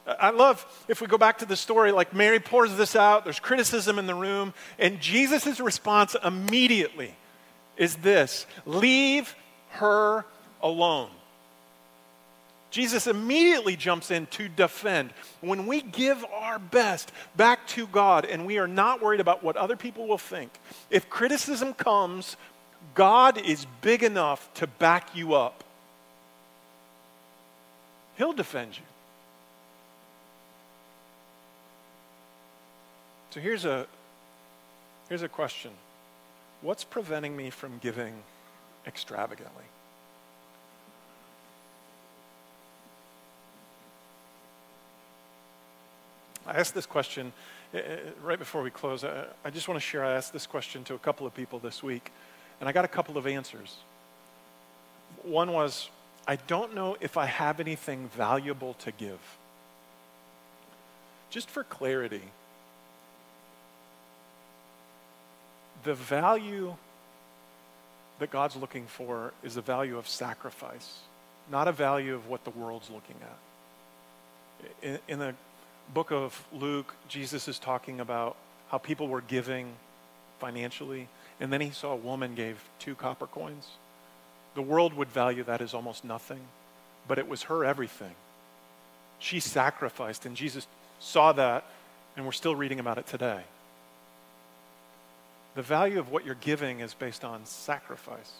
I 0.07 0.31
love 0.31 0.65
if 0.87 1.01
we 1.01 1.07
go 1.07 1.17
back 1.17 1.37
to 1.39 1.45
the 1.45 1.55
story, 1.55 1.91
like 1.91 2.13
Mary 2.13 2.39
pours 2.39 2.75
this 2.75 2.95
out, 2.95 3.23
there's 3.23 3.39
criticism 3.39 3.99
in 3.99 4.07
the 4.07 4.15
room, 4.15 4.53
and 4.79 4.99
Jesus' 4.99 5.59
response 5.59 6.15
immediately 6.23 7.13
is 7.77 7.97
this 7.97 8.47
leave 8.65 9.35
her 9.71 10.25
alone. 10.61 11.09
Jesus 12.71 13.05
immediately 13.05 13.75
jumps 13.75 14.11
in 14.11 14.27
to 14.27 14.47
defend. 14.47 15.11
When 15.41 15.67
we 15.67 15.81
give 15.81 16.23
our 16.33 16.57
best 16.57 17.11
back 17.35 17.67
to 17.67 17.85
God 17.85 18.25
and 18.25 18.45
we 18.45 18.57
are 18.59 18.67
not 18.67 19.01
worried 19.01 19.19
about 19.19 19.43
what 19.43 19.57
other 19.57 19.75
people 19.75 20.07
will 20.07 20.17
think, 20.17 20.51
if 20.89 21.09
criticism 21.09 21.73
comes, 21.73 22.37
God 22.95 23.37
is 23.37 23.67
big 23.81 24.03
enough 24.03 24.51
to 24.55 24.67
back 24.67 25.15
you 25.15 25.33
up. 25.33 25.65
He'll 28.17 28.33
defend 28.33 28.77
you. 28.77 28.83
So 33.31 33.39
here's 33.39 33.65
a, 33.65 33.87
here's 35.09 35.23
a 35.23 35.29
question 35.29 35.71
What's 36.61 36.83
preventing 36.83 37.35
me 37.35 37.49
from 37.49 37.79
giving 37.79 38.13
extravagantly? 38.85 39.63
I 46.45 46.53
asked 46.53 46.73
this 46.73 46.85
question 46.85 47.31
uh, 47.73 47.77
uh, 47.77 47.81
right 48.21 48.39
before 48.39 48.61
we 48.61 48.71
close. 48.71 49.03
I 49.03 49.49
just 49.51 49.67
want 49.67 49.79
to 49.79 49.85
share, 49.85 50.03
I 50.03 50.13
asked 50.13 50.33
this 50.33 50.47
question 50.47 50.83
to 50.85 50.95
a 50.95 50.99
couple 50.99 51.25
of 51.27 51.33
people 51.33 51.59
this 51.59 51.83
week, 51.83 52.11
and 52.59 52.67
I 52.67 52.71
got 52.71 52.83
a 52.83 52.89
couple 52.89 53.17
of 53.17 53.27
answers. 53.27 53.77
One 55.23 55.53
was, 55.53 55.89
I 56.27 56.35
don't 56.35 56.73
know 56.73 56.97
if 56.99 57.15
I 57.15 57.25
have 57.25 57.59
anything 57.59 58.09
valuable 58.15 58.73
to 58.79 58.91
give. 58.91 59.19
Just 61.29 61.49
for 61.49 61.63
clarity, 61.63 62.23
the 65.83 65.93
value 65.93 66.75
that 68.21 68.29
God's 68.29 68.55
looking 68.55 68.85
for 68.85 69.33
is 69.41 69.55
the 69.55 69.61
value 69.61 69.97
of 69.97 70.07
sacrifice, 70.07 70.99
not 71.49 71.67
a 71.67 71.71
value 71.71 72.13
of 72.13 72.27
what 72.27 72.43
the 72.43 72.51
world's 72.51 72.91
looking 72.91 73.15
at. 73.19 74.87
In, 74.87 74.99
in 75.07 75.17
the 75.17 75.33
book 75.91 76.11
of 76.11 76.39
Luke, 76.53 76.93
Jesus 77.07 77.47
is 77.47 77.57
talking 77.57 77.99
about 77.99 78.37
how 78.69 78.77
people 78.77 79.07
were 79.07 79.21
giving 79.21 79.73
financially, 80.39 81.07
and 81.39 81.51
then 81.51 81.61
he 81.61 81.71
saw 81.71 81.93
a 81.93 81.95
woman 81.95 82.35
gave 82.35 82.63
two 82.77 82.93
copper 82.93 83.25
coins. 83.25 83.67
The 84.53 84.61
world 84.61 84.93
would 84.93 85.09
value 85.09 85.43
that 85.45 85.59
as 85.59 85.73
almost 85.73 86.05
nothing, 86.05 86.41
but 87.07 87.17
it 87.17 87.27
was 87.27 87.41
her 87.43 87.65
everything. 87.65 88.13
She 89.17 89.39
sacrificed, 89.39 90.27
and 90.27 90.35
Jesus 90.35 90.67
saw 90.99 91.31
that, 91.31 91.65
and 92.15 92.23
we're 92.23 92.33
still 92.33 92.55
reading 92.55 92.79
about 92.79 92.99
it 92.99 93.07
today. 93.07 93.41
The 95.55 95.61
value 95.61 95.99
of 95.99 96.11
what 96.11 96.25
you're 96.25 96.35
giving 96.35 96.79
is 96.79 96.93
based 96.93 97.25
on 97.25 97.45
sacrifice. 97.45 98.31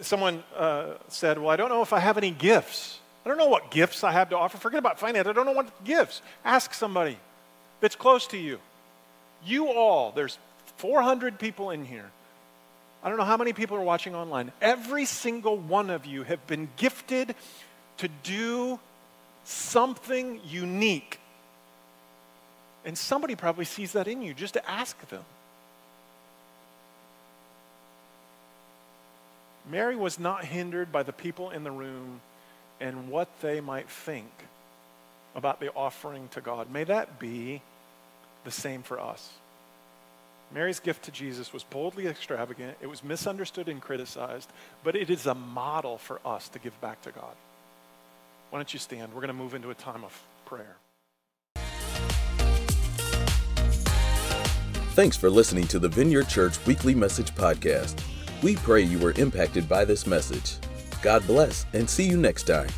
Someone 0.00 0.42
uh, 0.56 0.94
said, 1.08 1.38
Well, 1.38 1.50
I 1.50 1.56
don't 1.56 1.68
know 1.68 1.82
if 1.82 1.92
I 1.92 2.00
have 2.00 2.16
any 2.16 2.30
gifts. 2.30 2.98
I 3.24 3.28
don't 3.28 3.38
know 3.38 3.48
what 3.48 3.70
gifts 3.70 4.04
I 4.04 4.12
have 4.12 4.30
to 4.30 4.38
offer. 4.38 4.58
Forget 4.58 4.78
about 4.78 4.98
finance. 4.98 5.26
I 5.26 5.32
don't 5.32 5.46
know 5.46 5.52
what 5.52 5.84
gifts. 5.84 6.20
Ask 6.44 6.74
somebody 6.74 7.18
that's 7.80 7.96
close 7.96 8.26
to 8.28 8.38
you. 8.38 8.60
You 9.44 9.68
all, 9.68 10.12
there's 10.12 10.38
400 10.76 11.38
people 11.38 11.70
in 11.70 11.84
here. 11.84 12.10
I 13.02 13.08
don't 13.08 13.18
know 13.18 13.24
how 13.24 13.36
many 13.36 13.52
people 13.52 13.76
are 13.76 13.82
watching 13.82 14.14
online. 14.14 14.52
Every 14.62 15.04
single 15.04 15.58
one 15.58 15.90
of 15.90 16.06
you 16.06 16.22
have 16.22 16.46
been 16.46 16.68
gifted 16.76 17.34
to 17.98 18.08
do 18.22 18.80
something 19.44 20.40
unique. 20.46 21.18
And 22.86 22.96
somebody 22.96 23.36
probably 23.36 23.66
sees 23.66 23.92
that 23.92 24.08
in 24.08 24.22
you 24.22 24.32
just 24.32 24.54
to 24.54 24.70
ask 24.70 24.98
them. 25.08 25.22
Mary 29.70 29.96
was 29.96 30.18
not 30.18 30.44
hindered 30.44 30.92
by 30.92 31.02
the 31.02 31.12
people 31.12 31.50
in 31.50 31.64
the 31.64 31.70
room 31.70 32.20
and 32.80 33.08
what 33.08 33.28
they 33.40 33.60
might 33.60 33.88
think 33.88 34.30
about 35.34 35.60
the 35.60 35.72
offering 35.72 36.28
to 36.28 36.40
God. 36.40 36.70
May 36.70 36.84
that 36.84 37.18
be 37.18 37.62
the 38.44 38.50
same 38.50 38.82
for 38.82 39.00
us. 39.00 39.30
Mary's 40.52 40.80
gift 40.80 41.04
to 41.04 41.10
Jesus 41.10 41.52
was 41.52 41.64
boldly 41.64 42.06
extravagant, 42.06 42.76
it 42.80 42.86
was 42.86 43.02
misunderstood 43.02 43.68
and 43.68 43.80
criticized, 43.80 44.50
but 44.84 44.94
it 44.94 45.10
is 45.10 45.26
a 45.26 45.34
model 45.34 45.98
for 45.98 46.20
us 46.24 46.48
to 46.50 46.58
give 46.58 46.78
back 46.80 47.00
to 47.02 47.10
God. 47.10 47.34
Why 48.50 48.58
don't 48.58 48.72
you 48.72 48.78
stand? 48.78 49.12
We're 49.12 49.20
going 49.20 49.28
to 49.28 49.34
move 49.34 49.54
into 49.54 49.70
a 49.70 49.74
time 49.74 50.04
of 50.04 50.22
prayer. 50.44 50.76
Thanks 54.94 55.16
for 55.16 55.28
listening 55.28 55.66
to 55.68 55.80
the 55.80 55.88
Vineyard 55.88 56.28
Church 56.28 56.64
Weekly 56.66 56.94
Message 56.94 57.34
Podcast. 57.34 58.13
We 58.44 58.56
pray 58.56 58.82
you 58.82 58.98
were 58.98 59.14
impacted 59.16 59.66
by 59.70 59.86
this 59.86 60.06
message. 60.06 60.56
God 61.00 61.26
bless 61.26 61.64
and 61.72 61.88
see 61.88 62.04
you 62.04 62.18
next 62.18 62.42
time. 62.42 62.68